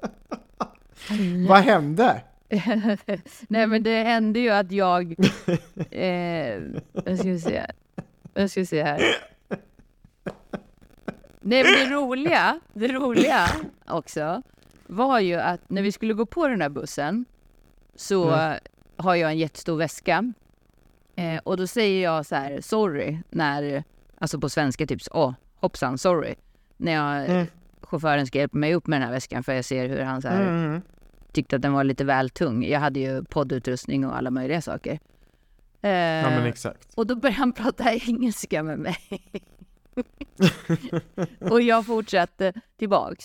[1.48, 2.22] Vad hände?
[3.48, 5.14] Nej men det hände ju att jag...
[5.90, 6.62] Eh,
[7.04, 7.66] jag ska se.
[8.34, 9.00] Jag ska se här.
[11.40, 13.46] Nej men det roliga, det roliga
[13.86, 14.42] också
[14.86, 17.24] var ju att när vi skulle gå på den här bussen
[17.96, 18.58] så Mm.
[18.96, 20.32] har jag en jättestor väska.
[21.16, 23.84] Eh, och då säger jag så här, sorry, när,
[24.18, 26.34] alltså på svenska typ, åh, hoppsan, sorry.
[26.76, 27.46] När jag, Mm.
[27.82, 30.28] chauffören ska hjälpa mig upp med den här väskan för jag ser hur han så
[30.28, 30.80] här, Mm.
[31.32, 32.64] tyckte att den var lite väl tung.
[32.64, 34.98] Jag hade ju poddutrustning och alla möjliga saker.
[35.80, 36.94] Eh, Ja men exakt.
[36.94, 38.96] och då började han prata engelska med mig.
[41.50, 43.24] och jag fortsatte tillbaks.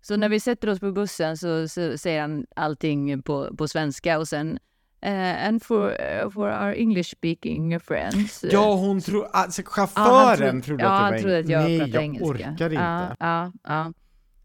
[0.00, 4.18] Så när vi sätter oss på bussen så, så säger han allting på, på svenska
[4.18, 4.58] och sen
[5.06, 8.44] Uh, and for, uh, for our English speaking friends.
[8.44, 11.62] Uh, Ja, hon tror, alltså chauffören ja, trodde ja, att det var trodde att jag
[11.62, 12.26] Nej, pratade jag engelska.
[12.28, 13.16] orkar inte.
[13.20, 13.92] Ja, ja.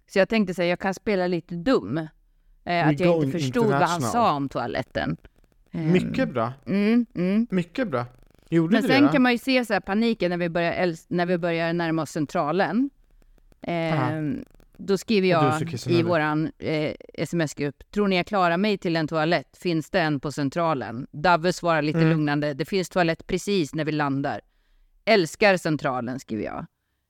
[0.08, 1.98] Så jag tänkte säga, jag kan spela lite dum.
[2.66, 5.18] Eh, att jag inte förstod vad han sa om toaletten.
[5.72, 7.48] Ehm, Mycket bra, Mm, mm.
[7.52, 8.06] mycket bra.
[8.50, 11.26] Gjorde Men sen det kan man ju se så här paniken när vi börjar, när
[11.26, 12.90] vi börjar närma oss centralen.
[13.62, 14.44] Ehm,
[14.88, 19.58] då skriver jag i våran eh, sms-grupp, tror ni jag klarar mig till en toalett?
[19.58, 21.08] Finns det en på centralen?
[21.12, 22.10] Davve svarar lite Mm.
[22.10, 24.42] lugnande, det finns toalett precis när vi landar.
[25.06, 26.66] Älskar centralen, skriver jag.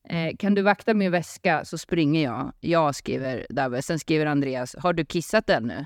[0.09, 2.51] Eh, kan du vakta min väska så springer jag.
[2.59, 3.81] Jag skriver Davve.
[3.81, 5.85] Sen skriver Andreas, har du kissat ännu?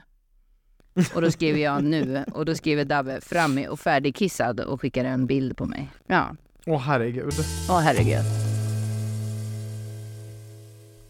[1.16, 2.24] Och då skriver jag nu.
[2.34, 5.90] Och då skriver Davve, fram och färdigkissad och skickar en bild på mig.
[6.08, 7.34] Ja, Åh herregud.
[7.70, 8.45] åh herregud.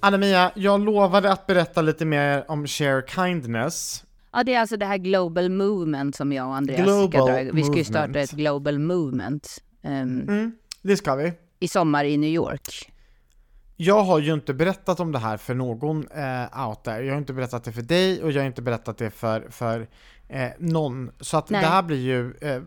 [0.05, 4.03] Anna-Mia, jag lovade att berätta lite mer om Share Kindness.
[4.31, 7.51] Ja, det är alltså det här global movement som jag och Andreas ska Global dra.
[7.53, 11.33] Vi ska ju starta ett global movement ehm, Mm, det ska vi.
[11.59, 12.91] i sommar i New York.
[13.75, 17.05] Jag har ju inte berättat om det här för någon eh, out there.
[17.05, 19.87] Jag har inte berättat det för dig och jag har inte berättat det för, för
[20.27, 21.11] eh, någon.
[21.19, 21.61] Så att Nej.
[21.61, 22.61] det här blir ju eh, eh,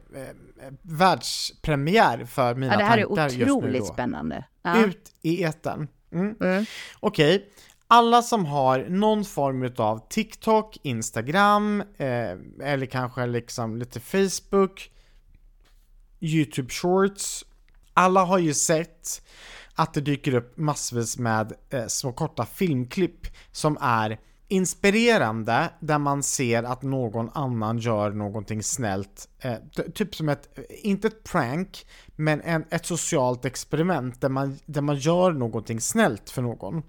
[0.83, 4.44] världspremiär för mina Ja, det här är tankar just nu otroligt spännande.
[4.62, 4.85] Ja.
[4.85, 5.88] Ut i etern.
[6.12, 6.37] Mm.
[6.40, 6.64] Mm.
[7.01, 7.51] Okej,
[7.87, 14.90] alla som har någon form av TikTok, Instagram eh, eller kanske liksom lite Facebook,
[16.21, 17.44] YouTube Shorts.
[17.94, 19.23] Alla har ju sett
[19.75, 26.22] att det dyker upp massvis med eh, små korta filmklipp som är inspirerande där man
[26.22, 29.28] ser att någon annan gör någonting snällt.
[29.38, 29.54] Eh,
[29.94, 34.96] typ som ett, inte ett prank, men en, ett socialt experiment där man, där man
[34.96, 36.82] gör någonting snällt för någon.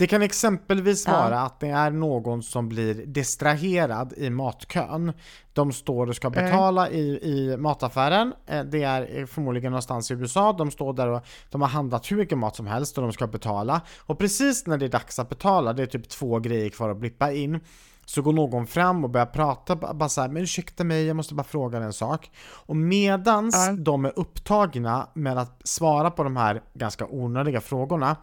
[0.00, 1.12] Det kan exempelvis Ja.
[1.12, 5.12] vara att det är någon som blir distraherad i matkön.
[5.52, 8.32] De står och ska betala i, i mataffären.
[8.46, 10.52] Eh, Det är eh, förmodligen någonstans i USA.
[10.52, 13.26] De står där och de har handlat hur mycket mat som helst och de ska
[13.26, 13.80] betala.
[13.98, 16.96] Och precis när det är dags att betala, det är typ två grejer kvar att
[16.96, 17.60] blippa in.
[18.04, 21.34] Så går någon fram och börjar prata, ba- bara såhär, men ursäkta mig, jag måste
[21.34, 22.30] bara fråga en sak.
[22.66, 23.72] Och medans Ja.
[23.72, 28.16] de är upptagna med att svara på de här ganska onödiga frågorna,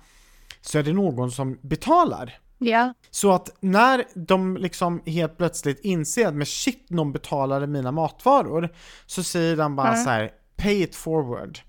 [0.67, 2.39] så är det någon som betalar.
[2.57, 2.93] Ja.
[3.09, 8.69] Så att när de liksom helt plötsligt inser att men shit, någon betalade mina matvaror,
[9.05, 10.03] så säger de bara Ja.
[10.03, 11.59] så här: pay it forward.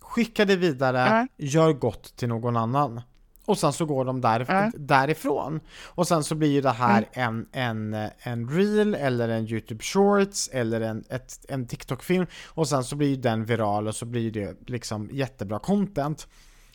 [0.00, 0.98] Skicka det vidare,
[1.38, 1.44] Ja.
[1.46, 3.00] gör gott till någon annan.
[3.44, 4.70] Och sen så går de där, Ja.
[4.74, 5.60] därifrån.
[5.84, 10.48] Och sen så blir ju det här en, en, en reel eller en YouTube shorts
[10.52, 14.30] eller en, ett, en TikTok-film och sen så blir ju den viral och så blir
[14.30, 16.28] det liksom jättebra content.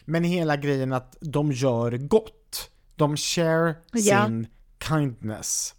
[0.09, 2.69] Men hela grejen att de gör gott.
[2.95, 4.25] De share Ja.
[4.25, 4.47] sin
[4.87, 5.73] kindness.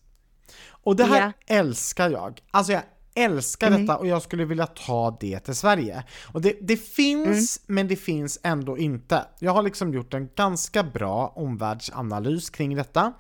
[0.69, 1.55] Och det här Ja.
[1.57, 2.41] älskar jag.
[2.51, 2.83] Alltså jag
[3.15, 3.81] älskar Mm.
[3.81, 6.05] detta och jag skulle vilja ta det till Sverige.
[6.33, 7.75] Och det, det finns, Mm.
[7.75, 9.25] men det finns ändå inte.
[9.39, 13.13] Jag har liksom gjort en ganska bra omvärldsanalys kring detta.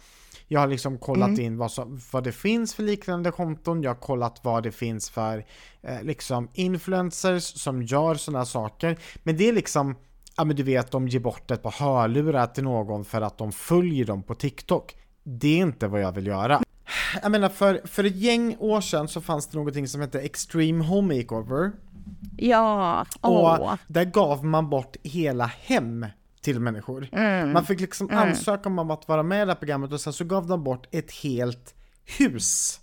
[0.50, 1.40] Jag har liksom kollat Mm.
[1.40, 5.10] in vad, som, vad det finns för liknande konton, jag har kollat vad det finns
[5.10, 5.44] för
[5.82, 8.98] eh, liksom influencers som gör sådana saker.
[9.22, 9.96] Men det är liksom,
[10.38, 13.52] ja men du vet de ger bort ett par hörlurar till någon för att de
[13.52, 14.96] följer dem på TikTok.
[15.22, 16.62] Det är inte vad jag vill göra.
[17.22, 20.84] Jag menar för, för ett gäng år sedan så fanns det någonting som hette Extreme
[20.84, 21.72] Home Makeover.
[22.36, 23.06] Ja.
[23.20, 23.74] Och Åh.
[23.86, 26.06] där gav man bort hela hem
[26.40, 27.08] till människor.
[27.12, 27.52] Mm.
[27.52, 30.24] Man fick liksom ansöka om att vara med i det här programmet och sen så
[30.24, 31.74] gav de bort ett helt
[32.18, 32.80] hus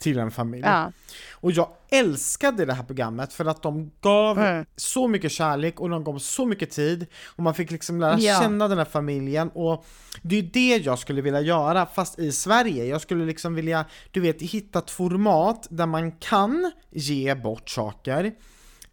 [0.00, 0.62] till en familj.
[0.66, 0.92] Ja.
[1.32, 4.64] Och jag älskade det här programmet för att de gav Mm.
[4.76, 8.40] så mycket kärlek och de gav så mycket tid och man fick liksom lära Ja.
[8.40, 9.84] känna den här familjen och
[10.22, 12.84] det är det jag skulle vilja göra fast i Sverige.
[12.84, 18.32] Jag skulle liksom vilja, du vet, hitta ett format där man kan ge bort saker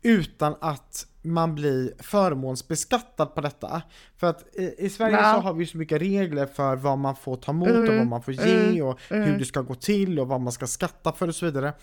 [0.01, 3.81] utan att man blir förmånsbeskattad på detta.
[4.17, 5.33] För att i, i Sverige Ja.
[5.33, 7.97] så har vi så mycket regler för vad man får ta emot och Mm.
[7.97, 11.11] vad man får ge och hur det ska gå till och vad man ska skatta
[11.13, 11.73] för och så vidare.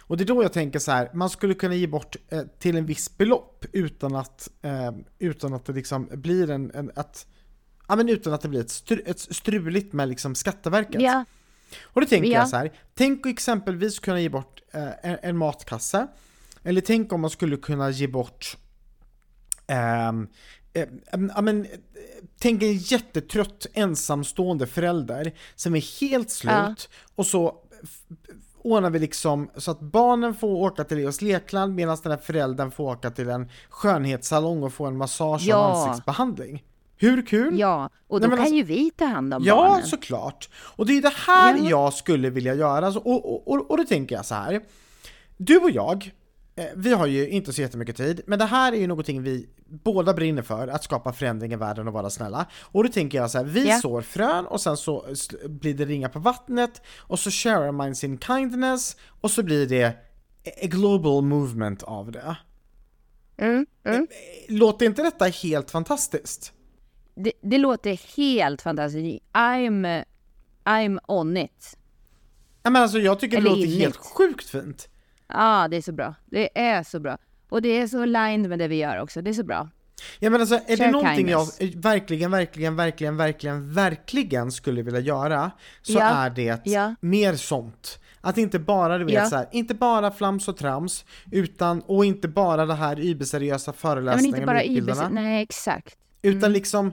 [0.00, 2.76] Och det är då jag tänker så här, man skulle kunna ge bort eh, till
[2.76, 7.26] en viss belopp utan att, eh, utan att det liksom blir en, en att,
[7.88, 11.02] ja men utan att det blir ett, stru, ett struligt med liksom Skatteverket.
[11.02, 11.24] Ja.
[11.82, 12.38] Och då tänker Ja.
[12.38, 16.06] jag så här, tänk exempelvis kunna ge bort eh, en, en matkasse,
[16.64, 18.56] eller tänk om man skulle kunna ge bort
[19.66, 20.12] eh,
[21.34, 21.66] ja, men,
[22.38, 26.74] tänk en jättetrött ensamstående förälder som är helt slut Ja.
[27.14, 27.54] och så
[28.62, 32.70] ordnar vi liksom så att barnen får åka till Leos lekland medan den här föräldern
[32.70, 35.86] får åka till en skönhetssalong och få en massage och Ja.
[35.86, 36.64] ansiktsbehandling.
[36.96, 37.58] Hur kul?
[37.58, 37.90] Ja.
[38.08, 39.86] Och Nej, då men kan alltså- ju vi ta hand om Ja, barnen.
[39.86, 40.48] såklart.
[40.56, 41.70] Och det är det här Ja.
[41.70, 42.86] jag skulle vilja göra.
[42.86, 44.60] Alltså, och, och, och, och då tänker jag så här.
[45.36, 46.10] du och jag,
[46.74, 50.14] vi har ju inte så jättemycket tid, men det här är ju någonting vi båda
[50.14, 52.46] brinner för, att skapa förändring i världen och vara snälla.
[52.62, 53.78] Och då tänker jag så här, vi Ja.
[53.78, 55.06] sår frön och sen så
[55.48, 59.86] blir det ringar på vattnet och så sharar man sin kindness och så blir det
[60.46, 62.36] a global movement av det.
[63.36, 64.06] Mm, mm.
[64.48, 66.52] Låter inte detta helt fantastiskt?
[67.14, 69.24] Det, det låter helt fantastiskt.
[69.32, 70.04] I'm,
[70.64, 71.76] I'm on it.
[72.62, 73.80] Ja, men alltså jag tycker det Eller låter inligt.
[73.80, 74.88] helt sjukt fint.
[75.28, 76.14] Ja, det är så bra.
[76.26, 77.18] Det är så bra.
[77.48, 79.22] Och det är så aligned med det vi gör också.
[79.22, 79.68] Det är så bra.
[80.18, 81.74] Ja men alltså, är det Share någonting jag kindness.
[81.74, 85.50] eh, verkligen, verkligen, verkligen, verkligen, verkligen skulle vilja göra
[85.82, 86.02] så Ja.
[86.02, 86.94] är det Ja.
[87.00, 87.98] mer sånt.
[88.20, 89.26] Att inte bara, du vet Ja.
[89.26, 93.94] så här, inte bara flams och trams, utan, och inte bara det här überseriösa Ja,
[93.94, 95.08] men inte bara med utbildarna.
[95.08, 95.96] Nej, exakt.
[96.22, 96.92] Utan liksom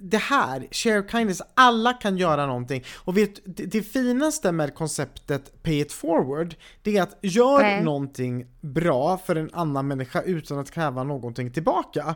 [0.00, 2.84] det här, share kindness, alla kan göra någonting.
[2.96, 7.84] Och vet, det, det finaste med konceptet pay it forward, det är att gör Nej.
[7.84, 12.14] någonting bra för en annan människa utan att kräva någonting tillbaka.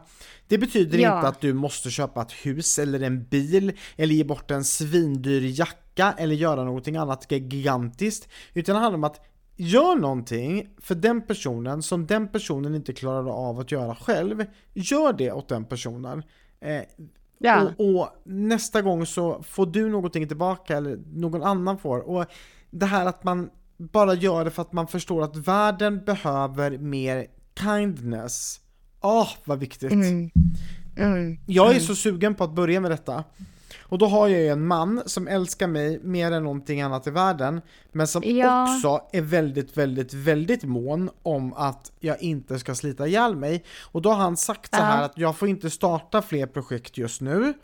[0.49, 1.17] Det betyder Ja.
[1.17, 5.59] inte att du måste köpa ett hus eller en bil eller ge bort en svindyr
[5.59, 8.29] jacka eller göra någonting annat gigantiskt.
[8.55, 9.27] Utan det handlar om att
[9.63, 14.45] Gör någonting för den personen som den personen inte klarar av att göra själv.
[14.75, 16.23] Gör det åt den personen.
[16.61, 16.83] Eh,
[17.43, 17.73] Ja.
[17.79, 21.99] och, och nästa gång så får du någonting tillbaka eller någon annan får.
[21.99, 22.27] Och
[22.71, 27.27] det här att man bara gör det för att man förstår att världen behöver mer
[27.61, 28.61] kindness.
[29.01, 29.93] Åh, vad viktigt.
[29.93, 30.31] Mm.
[30.97, 31.39] Mm.
[31.47, 33.25] Jag är så sugen på att börja med detta.
[33.91, 37.11] Och då har jag ju en man som älskar mig mer än någonting annat i
[37.11, 37.61] världen,
[37.93, 38.75] men som Ja.
[38.77, 43.65] också är väldigt, väldigt, väldigt mån om att jag inte ska slita ihjäl mig.
[43.83, 45.05] Och då har han sagt så här Ja.
[45.05, 47.55] att jag får inte starta fler projekt just nu.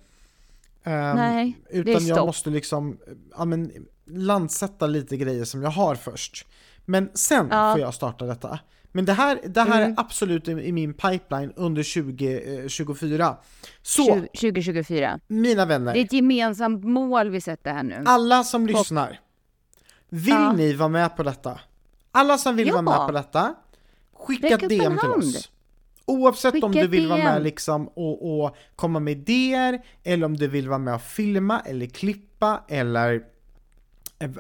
[0.85, 2.27] Ehm, Nej, det är utan jag stopp.
[2.27, 2.99] måste liksom,
[3.37, 3.72] ja men,
[4.07, 6.47] landsätta lite grejer som jag har först.
[6.85, 7.72] Men sen Ja.
[7.72, 8.59] får jag starta detta.
[8.97, 9.92] Men det här, det här Mm.
[9.92, 13.36] är absolut i, min pipeline under 2024.
[13.82, 15.20] Så, 20- 2024.
[15.26, 18.03] mina vänner, Det är ett gemensamt mål vi sätter här nu.
[18.07, 19.20] alla som lyssnar,
[20.09, 20.53] vill Ja.
[20.53, 21.61] ni vara med på detta?
[22.11, 22.72] Alla som vill Ja.
[22.72, 23.55] vara med på detta,
[24.14, 25.51] skicka ett DM till oss.
[26.07, 30.26] Oavsett om Skicka du ett vill vara med liksom och, och komma med idéer, eller
[30.26, 33.20] om du vill vara med och filma, eller klippa, eller eh,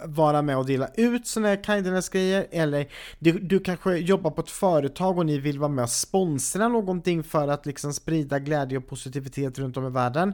[0.04, 2.86] vara med och dela ut såna här kindness-grejer, eller
[3.18, 7.22] du, du kanske jobbar på ett företag och ni vill vara med och sponsra någonting
[7.22, 10.32] för att liksom sprida glädje och positivitet runt om i världen.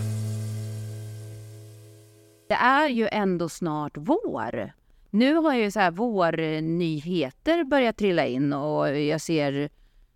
[2.47, 4.71] Det är ju ändå snart vår.
[5.09, 9.69] Nu har ju så här vårnyheter börjat trilla in och jag ser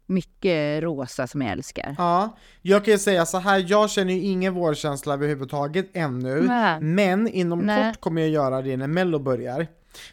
[0.05, 1.95] mycket rosa som jag älskar.
[1.97, 6.81] Ja, jag kan ju säga så här, jag känner ju ingen vårkänsla överhuvudtaget ännu, Nej.
[6.81, 7.91] men inom Nej.
[7.93, 9.67] kort kommer jag göra det när mello börjar.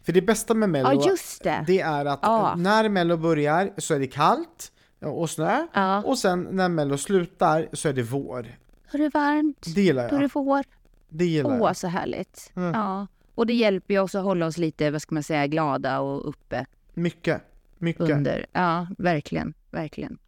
[0.05, 1.65] För det bästa med mello, Ja, det.
[1.67, 2.55] det är att Ja.
[2.57, 6.03] när mello börjar så är det kallt och snö, Ja.
[6.03, 8.47] och sen när mello slutar så är det vår.
[8.93, 10.23] Då är det varmt, Det gillar då är jag.
[10.31, 10.65] det vår.
[11.09, 11.77] Det gillar Åh, jag.
[11.77, 12.53] så härligt.
[12.57, 12.73] Mm.
[12.75, 13.07] Ja.
[13.35, 16.29] Och det hjälper ju också att hålla oss lite, vad ska man säga, glada och
[16.29, 17.43] uppe Mycket,
[17.79, 18.11] mycket.
[18.11, 18.47] under.
[18.53, 20.19] Ja, verkligen, verkligen.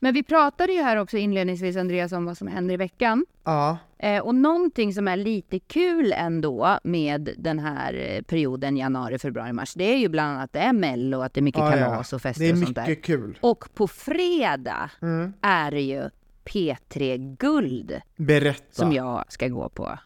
[0.00, 3.26] Men vi pratade ju här också inledningsvis, Andreas, om vad som händer i veckan.
[3.44, 9.18] Ja, Eh, och någonting som är lite kul ändå med den här eh, perioden januari,
[9.18, 11.60] februari, mars, det är ju bland annat att det är mello, att det är mycket
[11.60, 12.86] ja, kalas och fester det är och sånt där.
[12.88, 13.38] mycket kul.
[13.40, 15.32] Och på fredag Mm.
[15.42, 16.02] är det ju
[16.44, 18.64] P3 Guld Berätta.
[18.70, 19.98] som jag ska gå på.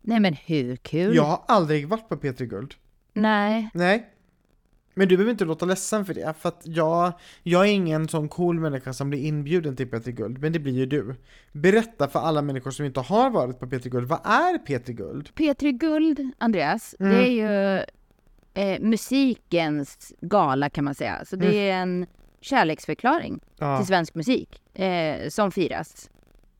[0.00, 1.16] Nej men hur kul?
[1.16, 2.74] Jag har aldrig varit på P3 Guld.
[3.12, 3.70] Nej.
[3.74, 4.08] Nej.
[4.94, 7.12] Men du behöver inte låta ledsen för det, för att jag,
[7.42, 10.72] jag är ingen sån cool människa som blir inbjuden till P3 Guld, men det blir
[10.72, 11.14] ju du.
[11.52, 15.28] Berätta för alla människor som inte har varit på P3 Guld, vad är P3 Guld?
[15.34, 17.12] P3 Guld, Andreas, Mm.
[17.12, 17.76] det är ju
[18.54, 21.24] eh, musikens gala kan man säga.
[21.24, 21.56] Så det Mm.
[21.58, 22.06] är en
[22.40, 26.10] kärleksförklaring Ja, till svensk musik eh, som firas.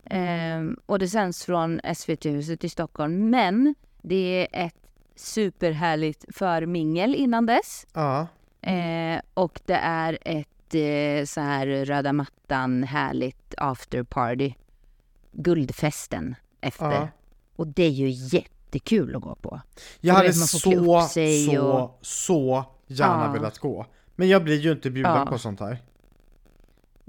[0.05, 3.29] Eh, och det sänds från SVT-huset i Stockholm.
[3.29, 4.75] Men det är ett
[5.15, 7.87] superhärligt förmingel innan dess.
[7.93, 8.27] ja,
[8.65, 14.53] Eh, och det är ett eh, så här röda mattan härligt afterparty.
[15.31, 16.91] Guldfesten efter.
[16.91, 17.07] ja.
[17.55, 19.61] Och det är ju jättekul att gå på.
[19.99, 20.95] Jag hade så, så,
[21.83, 23.31] och- så gärna Ja.
[23.31, 23.85] velat gå.
[24.15, 25.25] Men jag blir ju inte bjuden Ja.
[25.25, 25.77] på sånt här.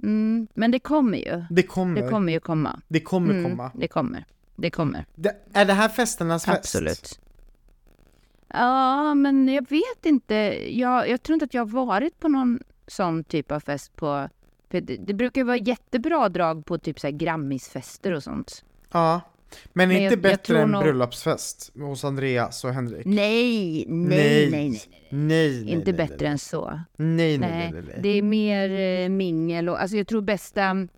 [0.02, 1.44] Mm, men det kommer ju.
[1.50, 2.02] Det kommer.
[2.02, 2.80] Det kommer ju komma.
[2.88, 3.70] Det kommer Mm, komma.
[3.74, 4.24] Det kommer.
[4.56, 5.04] Det kommer.
[5.14, 6.58] Det, är det här festernas fest?
[6.58, 7.20] Absolut.
[8.54, 10.34] Ja, men jag vet inte.
[10.78, 14.28] Jag, jag tror inte att jag har varit på någon sån typ av fest på...
[14.68, 18.64] Det, det brukar vara jättebra drag på typ så här Grammisfester och sånt.
[18.92, 19.20] Ja.
[19.72, 23.06] Men, Men inte jag- jag bättre tror än nog- bröllopsfest hos Andreas och Henrik?
[23.06, 24.70] Nej, nej, nej, nej.
[24.70, 24.80] nej.
[25.08, 26.80] Nej, nej, Inte nej, bättre än så.
[26.96, 28.70] Nej, nej, nej, Nej, nej, det är mer
[29.04, 30.88] eh, mingel och alltså jag tror bästa,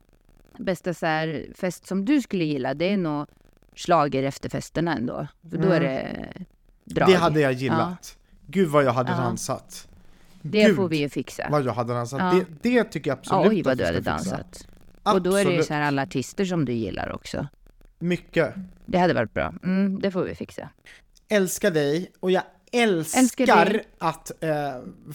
[0.58, 3.26] bästa så här, fest som du skulle gilla det är nog
[3.74, 5.26] slager efterfesterna ändå.
[5.50, 6.16] För då är det
[6.86, 7.08] drag.
[7.08, 8.16] Det hade jag gillat.
[8.46, 9.16] Gud vad jag hade Ja.
[9.16, 9.88] dansat.
[10.42, 11.46] Det Gud, får vi ju fixa.
[11.50, 12.20] vad jag hade dansat.
[12.20, 12.44] Ja.
[12.62, 14.10] Det, det tycker jag absolut Oj, vad du hade fixa.
[14.10, 14.66] dansat.
[15.02, 15.66] Och då är det ju Absolut.
[15.66, 17.46] så här alla artister som du gillar också.
[17.98, 18.54] Mycket.
[18.86, 19.54] Det hade varit bra.
[19.62, 20.68] Mm, det får vi fixa.
[21.28, 24.50] Älskar dig och jag älskar, Älskar att eh,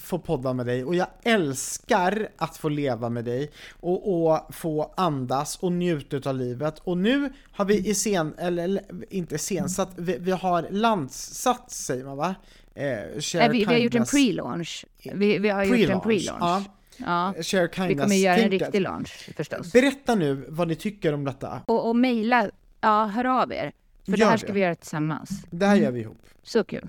[0.00, 3.50] få podda med dig och jag älskar att få leva med dig
[3.80, 6.78] och, och få andas och njuta av livet.
[6.78, 8.80] Och nu har vi i scen, eller,
[9.10, 12.34] inte iscensatt, vi, vi har landsatt säger man va?
[12.74, 14.84] Eh, Nej, vi, vi har gjort en pre-launch.
[15.14, 16.64] Vi, vi har gjort en Pre-launch, pre-launch.
[16.96, 17.34] Ja.
[17.42, 19.72] Share Vi kindness kommer göra en riktig launch förstås.
[19.72, 21.60] Berätta nu vad ni tycker om detta.
[21.66, 22.50] Och, och mejla,
[22.80, 23.72] ja hör av er.
[24.04, 24.52] För det Gör här ska det.
[24.52, 25.30] vi göra tillsammans.
[25.50, 26.18] Det här gör vi ihop.
[26.42, 26.88] Så kul.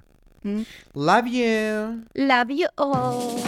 [0.94, 2.04] Love you!
[2.16, 3.40] Love you all!